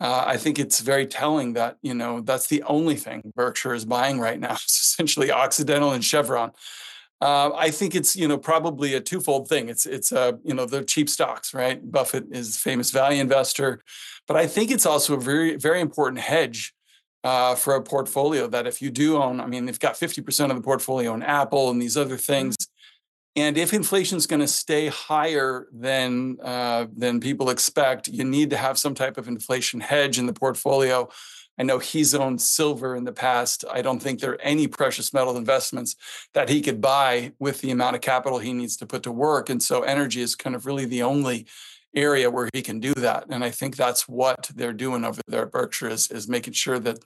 Uh, 0.00 0.24
I 0.26 0.38
think 0.38 0.58
it's 0.58 0.80
very 0.80 1.06
telling 1.06 1.52
that, 1.54 1.76
you 1.82 1.92
know, 1.92 2.20
that's 2.20 2.46
the 2.46 2.62
only 2.62 2.96
thing 2.96 3.32
Berkshire 3.34 3.74
is 3.74 3.84
buying 3.84 4.18
right 4.18 4.40
now. 4.40 4.52
It's 4.64 4.92
essentially 4.92 5.30
Occidental 5.30 5.92
and 5.92 6.02
Chevron. 6.02 6.52
Uh, 7.20 7.50
I 7.54 7.70
think 7.70 7.94
it's, 7.94 8.16
you 8.16 8.28
know, 8.28 8.38
probably 8.38 8.94
a 8.94 9.00
twofold 9.00 9.48
thing. 9.48 9.68
It's, 9.68 9.84
it's, 9.84 10.10
uh, 10.10 10.32
you 10.42 10.54
know, 10.54 10.64
they're 10.64 10.84
cheap 10.84 11.10
stocks, 11.10 11.52
right? 11.52 11.78
Buffett 11.90 12.26
is 12.30 12.56
famous 12.56 12.90
value 12.90 13.20
investor, 13.20 13.82
but 14.26 14.36
I 14.36 14.46
think 14.46 14.70
it's 14.70 14.86
also 14.86 15.14
a 15.14 15.20
very, 15.20 15.56
very 15.56 15.80
important 15.80 16.20
hedge 16.20 16.72
uh, 17.28 17.54
for 17.54 17.74
a 17.74 17.82
portfolio 17.82 18.46
that 18.46 18.66
if 18.66 18.80
you 18.80 18.90
do 18.90 19.18
own, 19.18 19.38
I 19.38 19.44
mean, 19.44 19.66
they've 19.66 19.78
got 19.78 19.96
50% 19.96 20.48
of 20.48 20.56
the 20.56 20.62
portfolio 20.62 21.12
in 21.12 21.22
Apple 21.22 21.68
and 21.68 21.80
these 21.80 21.94
other 21.94 22.16
things. 22.16 22.56
And 23.36 23.58
if 23.58 23.74
inflation 23.74 24.16
is 24.16 24.26
going 24.26 24.40
to 24.40 24.48
stay 24.48 24.86
higher 24.86 25.68
than 25.70 26.38
uh, 26.42 26.86
than 26.96 27.20
people 27.20 27.50
expect, 27.50 28.08
you 28.08 28.24
need 28.24 28.48
to 28.50 28.56
have 28.56 28.78
some 28.78 28.94
type 28.94 29.18
of 29.18 29.28
inflation 29.28 29.78
hedge 29.80 30.18
in 30.18 30.24
the 30.24 30.32
portfolio. 30.32 31.10
I 31.58 31.64
know 31.64 31.78
he's 31.78 32.14
owned 32.14 32.40
silver 32.40 32.96
in 32.96 33.04
the 33.04 33.12
past. 33.12 33.62
I 33.70 33.82
don't 33.82 34.00
think 34.00 34.20
there 34.20 34.32
are 34.32 34.40
any 34.40 34.66
precious 34.66 35.12
metal 35.12 35.36
investments 35.36 35.96
that 36.32 36.48
he 36.48 36.62
could 36.62 36.80
buy 36.80 37.32
with 37.38 37.60
the 37.60 37.72
amount 37.72 37.96
of 37.96 38.00
capital 38.00 38.38
he 38.38 38.54
needs 38.54 38.76
to 38.78 38.86
put 38.86 39.02
to 39.02 39.12
work. 39.12 39.50
And 39.50 39.62
so 39.62 39.82
energy 39.82 40.22
is 40.22 40.34
kind 40.34 40.56
of 40.56 40.64
really 40.64 40.86
the 40.86 41.02
only 41.02 41.46
area 41.98 42.30
where 42.30 42.48
he 42.52 42.62
can 42.62 42.80
do 42.80 42.94
that. 42.94 43.26
And 43.30 43.44
I 43.44 43.50
think 43.50 43.76
that's 43.76 44.08
what 44.08 44.50
they're 44.54 44.72
doing 44.72 45.04
over 45.04 45.20
there 45.26 45.42
at 45.42 45.52
Berkshire 45.52 45.88
is, 45.88 46.10
is 46.10 46.28
making 46.28 46.54
sure 46.54 46.78
that 46.80 46.98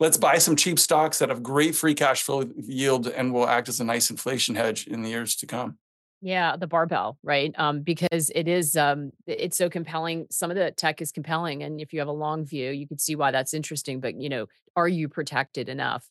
let's 0.00 0.16
buy 0.16 0.38
some 0.38 0.56
cheap 0.56 0.78
stocks 0.78 1.18
that 1.18 1.28
have 1.28 1.42
great 1.42 1.74
free 1.74 1.94
cash 1.94 2.22
flow 2.22 2.44
yield 2.56 3.08
and 3.08 3.32
will 3.32 3.48
act 3.48 3.68
as 3.68 3.80
a 3.80 3.84
nice 3.84 4.10
inflation 4.10 4.54
hedge 4.54 4.86
in 4.86 5.02
the 5.02 5.10
years 5.10 5.36
to 5.36 5.46
come. 5.46 5.78
Yeah, 6.20 6.56
the 6.56 6.66
barbell, 6.66 7.18
right? 7.22 7.54
Um, 7.58 7.82
because 7.82 8.30
it 8.34 8.48
is 8.48 8.76
um 8.76 9.10
it's 9.26 9.58
so 9.58 9.68
compelling. 9.68 10.26
Some 10.30 10.50
of 10.50 10.56
the 10.56 10.70
tech 10.70 11.02
is 11.02 11.12
compelling. 11.12 11.62
And 11.62 11.82
if 11.82 11.92
you 11.92 11.98
have 11.98 12.08
a 12.08 12.12
long 12.12 12.46
view, 12.46 12.70
you 12.70 12.88
could 12.88 13.00
see 13.00 13.14
why 13.14 13.30
that's 13.30 13.52
interesting. 13.52 14.00
But 14.00 14.18
you 14.18 14.30
know, 14.30 14.46
are 14.74 14.88
you 14.88 15.10
protected 15.10 15.68
enough? 15.68 16.08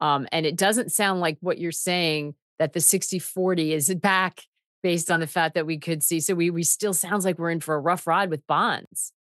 Um, 0.00 0.26
and 0.32 0.44
it 0.44 0.56
doesn't 0.56 0.90
sound 0.90 1.20
like 1.20 1.38
what 1.40 1.58
you're 1.58 1.70
saying 1.70 2.34
that 2.58 2.72
the 2.72 2.80
60-40 2.80 3.70
is 3.70 3.94
back 3.94 4.40
based 4.82 5.10
on 5.10 5.20
the 5.20 5.26
fact 5.26 5.54
that 5.54 5.66
we 5.66 5.78
could 5.78 6.02
see. 6.02 6.20
So 6.20 6.34
we 6.34 6.50
we 6.50 6.62
still 6.62 6.94
sounds 6.94 7.24
like 7.24 7.38
we're 7.38 7.50
in 7.50 7.60
for 7.60 7.74
a 7.74 7.80
rough 7.80 8.06
ride 8.06 8.30
with 8.30 8.46
bonds. 8.46 9.12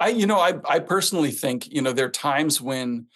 I, 0.00 0.08
you 0.08 0.26
know, 0.26 0.38
I, 0.38 0.54
I 0.66 0.78
personally 0.78 1.30
think, 1.30 1.70
you 1.70 1.82
know, 1.82 1.92
there 1.92 2.06
are 2.06 2.10
times 2.10 2.58
when 2.60 3.06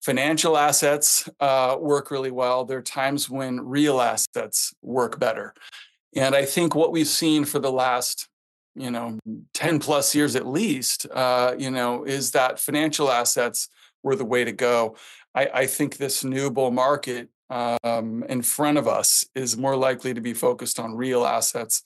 financial 0.00 0.56
assets 0.56 1.28
uh, 1.40 1.76
work 1.80 2.12
really 2.12 2.30
well. 2.30 2.64
There 2.64 2.78
are 2.78 2.82
times 2.82 3.28
when 3.28 3.60
real 3.60 4.00
assets 4.00 4.72
work 4.80 5.18
better. 5.18 5.52
And 6.14 6.36
I 6.36 6.44
think 6.44 6.76
what 6.76 6.92
we've 6.92 7.08
seen 7.08 7.44
for 7.44 7.58
the 7.58 7.72
last, 7.72 8.28
you 8.76 8.90
know, 8.90 9.18
10 9.54 9.80
plus 9.80 10.14
years 10.14 10.36
at 10.36 10.46
least, 10.46 11.06
uh, 11.12 11.56
you 11.58 11.72
know, 11.72 12.04
is 12.04 12.30
that 12.30 12.60
financial 12.60 13.10
assets 13.10 13.68
were 14.04 14.14
the 14.14 14.24
way 14.24 14.44
to 14.44 14.52
go. 14.52 14.96
I, 15.34 15.50
I 15.52 15.66
think 15.66 15.96
this 15.96 16.22
new 16.22 16.50
bull 16.50 16.70
market 16.70 17.28
um, 17.50 18.24
in 18.28 18.42
front 18.42 18.78
of 18.78 18.86
us 18.86 19.24
is 19.34 19.56
more 19.56 19.76
likely 19.76 20.14
to 20.14 20.20
be 20.20 20.34
focused 20.34 20.78
on 20.78 20.94
real 20.94 21.24
assets 21.24 21.82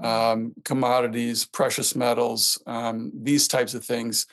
um, 0.00 0.52
commodities, 0.64 1.44
precious 1.44 1.96
metals, 1.96 2.60
um, 2.66 3.10
these 3.14 3.48
types 3.48 3.74
of 3.74 3.84
things. 3.84 4.26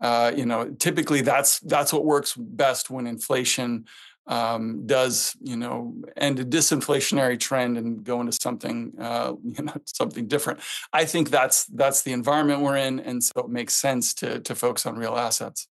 Uh, 0.00 0.32
you 0.34 0.46
know, 0.46 0.70
typically 0.78 1.20
that's 1.20 1.60
that's 1.60 1.92
what 1.92 2.04
works 2.04 2.34
best 2.34 2.90
when 2.90 3.06
inflation 3.06 3.84
um, 4.26 4.86
does 4.86 5.36
you 5.42 5.56
know 5.56 5.94
end 6.16 6.38
a 6.38 6.44
disinflationary 6.44 7.38
trend 7.38 7.76
and 7.76 8.04
go 8.04 8.20
into 8.20 8.32
something 8.32 8.92
uh, 8.98 9.34
you 9.44 9.62
know 9.62 9.74
something 9.84 10.26
different. 10.26 10.60
I 10.92 11.04
think 11.04 11.30
that's 11.30 11.66
that's 11.66 12.02
the 12.02 12.12
environment 12.12 12.62
we're 12.62 12.78
in, 12.78 13.00
and 13.00 13.22
so 13.22 13.40
it 13.40 13.48
makes 13.48 13.74
sense 13.74 14.14
to 14.14 14.40
to 14.40 14.54
focus 14.54 14.86
on 14.86 14.96
real 14.96 15.16
assets. 15.16 15.68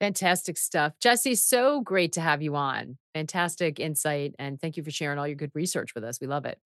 Fantastic 0.00 0.56
stuff. 0.56 0.94
Jesse, 1.00 1.34
so 1.34 1.82
great 1.82 2.12
to 2.12 2.22
have 2.22 2.40
you 2.40 2.56
on. 2.56 2.96
Fantastic 3.14 3.78
insight. 3.78 4.34
And 4.38 4.60
thank 4.60 4.76
you 4.78 4.82
for 4.82 4.90
sharing 4.90 5.18
all 5.18 5.26
your 5.26 5.36
good 5.36 5.50
research 5.54 5.94
with 5.94 6.04
us. 6.04 6.20
We 6.20 6.26
love 6.26 6.46
it. 6.46 6.58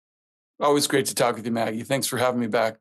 Always 0.59 0.85
great 0.85 1.07
to 1.07 1.15
talk 1.15 1.35
with 1.35 1.45
you, 1.45 1.51
Maggie. 1.51 1.83
Thanks 1.83 2.05
for 2.05 2.17
having 2.17 2.39
me 2.39 2.47
back. 2.47 2.77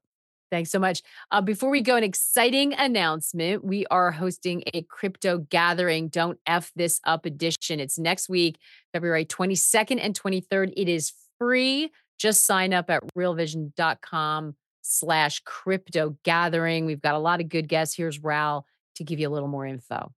Thanks 0.51 0.71
so 0.71 0.79
much. 0.79 1.03
Uh, 1.31 1.41
before 1.41 1.71
we 1.71 1.81
go, 1.81 1.97
an 1.97 2.05
exciting 2.05 2.75
announcement. 2.75 3.65
We 3.65 3.87
are 3.87 4.11
hosting 4.11 4.62
a 4.75 4.83
crypto 4.83 5.38
gathering. 5.38 6.09
Don't 6.09 6.38
F 6.47 6.71
this 6.77 7.01
up 7.05 7.25
edition. 7.25 7.81
It's 7.81 7.99
next 7.99 8.29
week, 8.29 8.59
February 8.93 9.25
22nd 9.25 9.99
and 10.03 10.15
23rd. 10.15 10.75
It 10.77 10.91
is 10.91 11.15
free. 11.38 11.91
Just 12.19 12.45
sign 12.45 12.75
up 12.75 12.91
at 12.91 13.03
realvision.com 13.17 14.55
slash 14.83 15.41
crypto 15.47 16.19
gathering. 16.23 16.85
We've 16.85 17.01
got 17.01 17.15
a 17.15 17.19
lot 17.19 17.41
of 17.41 17.49
good 17.49 17.67
guests. 17.67 17.97
Here's 17.97 18.23
Raoul 18.23 18.67
to 18.97 19.05
give 19.05 19.19
you 19.19 19.29
a 19.29 19.31
little 19.31 19.49
more 19.49 19.67
info. 19.67 20.12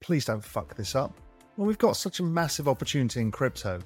Please 0.00 0.24
don't 0.24 0.42
fuck 0.42 0.74
this 0.74 0.94
up. 0.94 1.12
Well, 1.56 1.66
we've 1.66 1.78
got 1.78 1.96
such 1.96 2.20
a 2.20 2.22
massive 2.22 2.68
opportunity 2.68 3.20
in 3.20 3.30
crypto. 3.30 3.80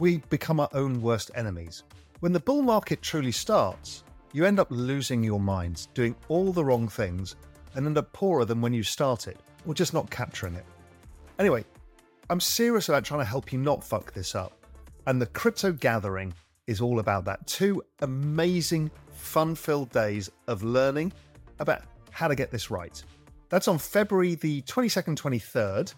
We 0.00 0.18
become 0.30 0.58
our 0.58 0.68
own 0.72 1.00
worst 1.00 1.30
enemies. 1.36 1.84
When 2.20 2.32
the 2.32 2.40
bull 2.40 2.62
market 2.62 3.02
truly 3.02 3.30
starts, 3.30 4.02
you 4.32 4.44
end 4.44 4.58
up 4.58 4.66
losing 4.70 5.22
your 5.22 5.38
minds, 5.38 5.86
doing 5.94 6.16
all 6.28 6.52
the 6.52 6.64
wrong 6.64 6.88
things, 6.88 7.36
and 7.74 7.86
end 7.86 7.98
up 7.98 8.12
poorer 8.12 8.44
than 8.44 8.60
when 8.60 8.72
you 8.72 8.82
started, 8.82 9.38
or 9.64 9.74
just 9.74 9.94
not 9.94 10.10
capturing 10.10 10.54
it. 10.54 10.64
Anyway, 11.38 11.64
I'm 12.28 12.40
serious 12.40 12.88
about 12.88 13.04
trying 13.04 13.20
to 13.20 13.26
help 13.26 13.52
you 13.52 13.58
not 13.58 13.84
fuck 13.84 14.12
this 14.12 14.34
up. 14.34 14.52
And 15.06 15.20
the 15.20 15.26
crypto 15.26 15.72
gathering 15.72 16.34
is 16.66 16.80
all 16.80 16.98
about 16.98 17.24
that. 17.26 17.46
Two 17.46 17.82
amazing, 18.00 18.90
fun 19.10 19.54
filled 19.54 19.90
days 19.90 20.30
of 20.48 20.62
learning 20.62 21.12
about 21.58 21.82
how 22.10 22.26
to 22.28 22.34
get 22.34 22.50
this 22.50 22.70
right. 22.70 23.02
That's 23.52 23.68
on 23.68 23.76
February 23.76 24.34
the 24.34 24.62
22nd, 24.62 25.14
23rd 25.14 25.92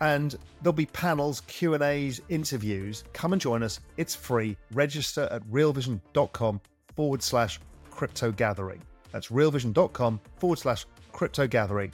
and 0.00 0.34
there'll 0.60 0.72
be 0.72 0.86
panels, 0.86 1.40
Q&As, 1.42 2.20
interviews. 2.28 3.04
Come 3.12 3.32
and 3.32 3.40
join 3.40 3.62
us. 3.62 3.78
It's 3.96 4.14
free. 4.14 4.56
Register 4.72 5.28
at 5.30 5.42
realvision.com 5.44 6.60
forward 6.96 7.22
slash 7.22 7.60
crypto 7.90 8.32
gathering. 8.32 8.82
That's 9.12 9.28
realvision.com 9.28 10.20
forward 10.38 10.58
slash 10.58 10.84
crypto 11.12 11.46
gathering. 11.46 11.92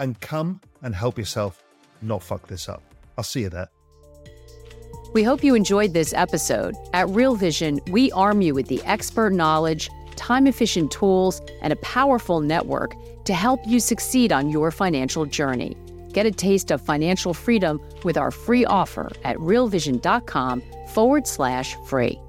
And 0.00 0.18
come 0.20 0.62
and 0.80 0.94
help 0.94 1.18
yourself 1.18 1.62
not 2.00 2.22
fuck 2.22 2.48
this 2.48 2.70
up. 2.70 2.82
I'll 3.18 3.24
see 3.24 3.42
you 3.42 3.50
there. 3.50 3.68
We 5.12 5.22
hope 5.22 5.44
you 5.44 5.54
enjoyed 5.54 5.92
this 5.92 6.14
episode. 6.14 6.74
At 6.94 7.06
Real 7.10 7.34
Vision, 7.34 7.80
we 7.90 8.10
arm 8.12 8.40
you 8.40 8.54
with 8.54 8.66
the 8.68 8.82
expert 8.84 9.34
knowledge, 9.34 9.90
time 10.16 10.46
efficient 10.46 10.90
tools, 10.90 11.42
and 11.60 11.70
a 11.70 11.76
powerful 11.76 12.40
network 12.40 12.94
to 13.24 13.34
help 13.34 13.60
you 13.66 13.80
succeed 13.80 14.32
on 14.32 14.50
your 14.50 14.70
financial 14.70 15.26
journey. 15.26 15.76
Get 16.12 16.26
a 16.26 16.30
taste 16.30 16.70
of 16.70 16.80
financial 16.80 17.34
freedom 17.34 17.80
with 18.04 18.16
our 18.16 18.30
free 18.30 18.64
offer 18.64 19.10
at 19.24 19.36
realvision.com 19.38 20.62
forward 20.88 21.26
slash 21.26 21.74
free. 21.86 22.20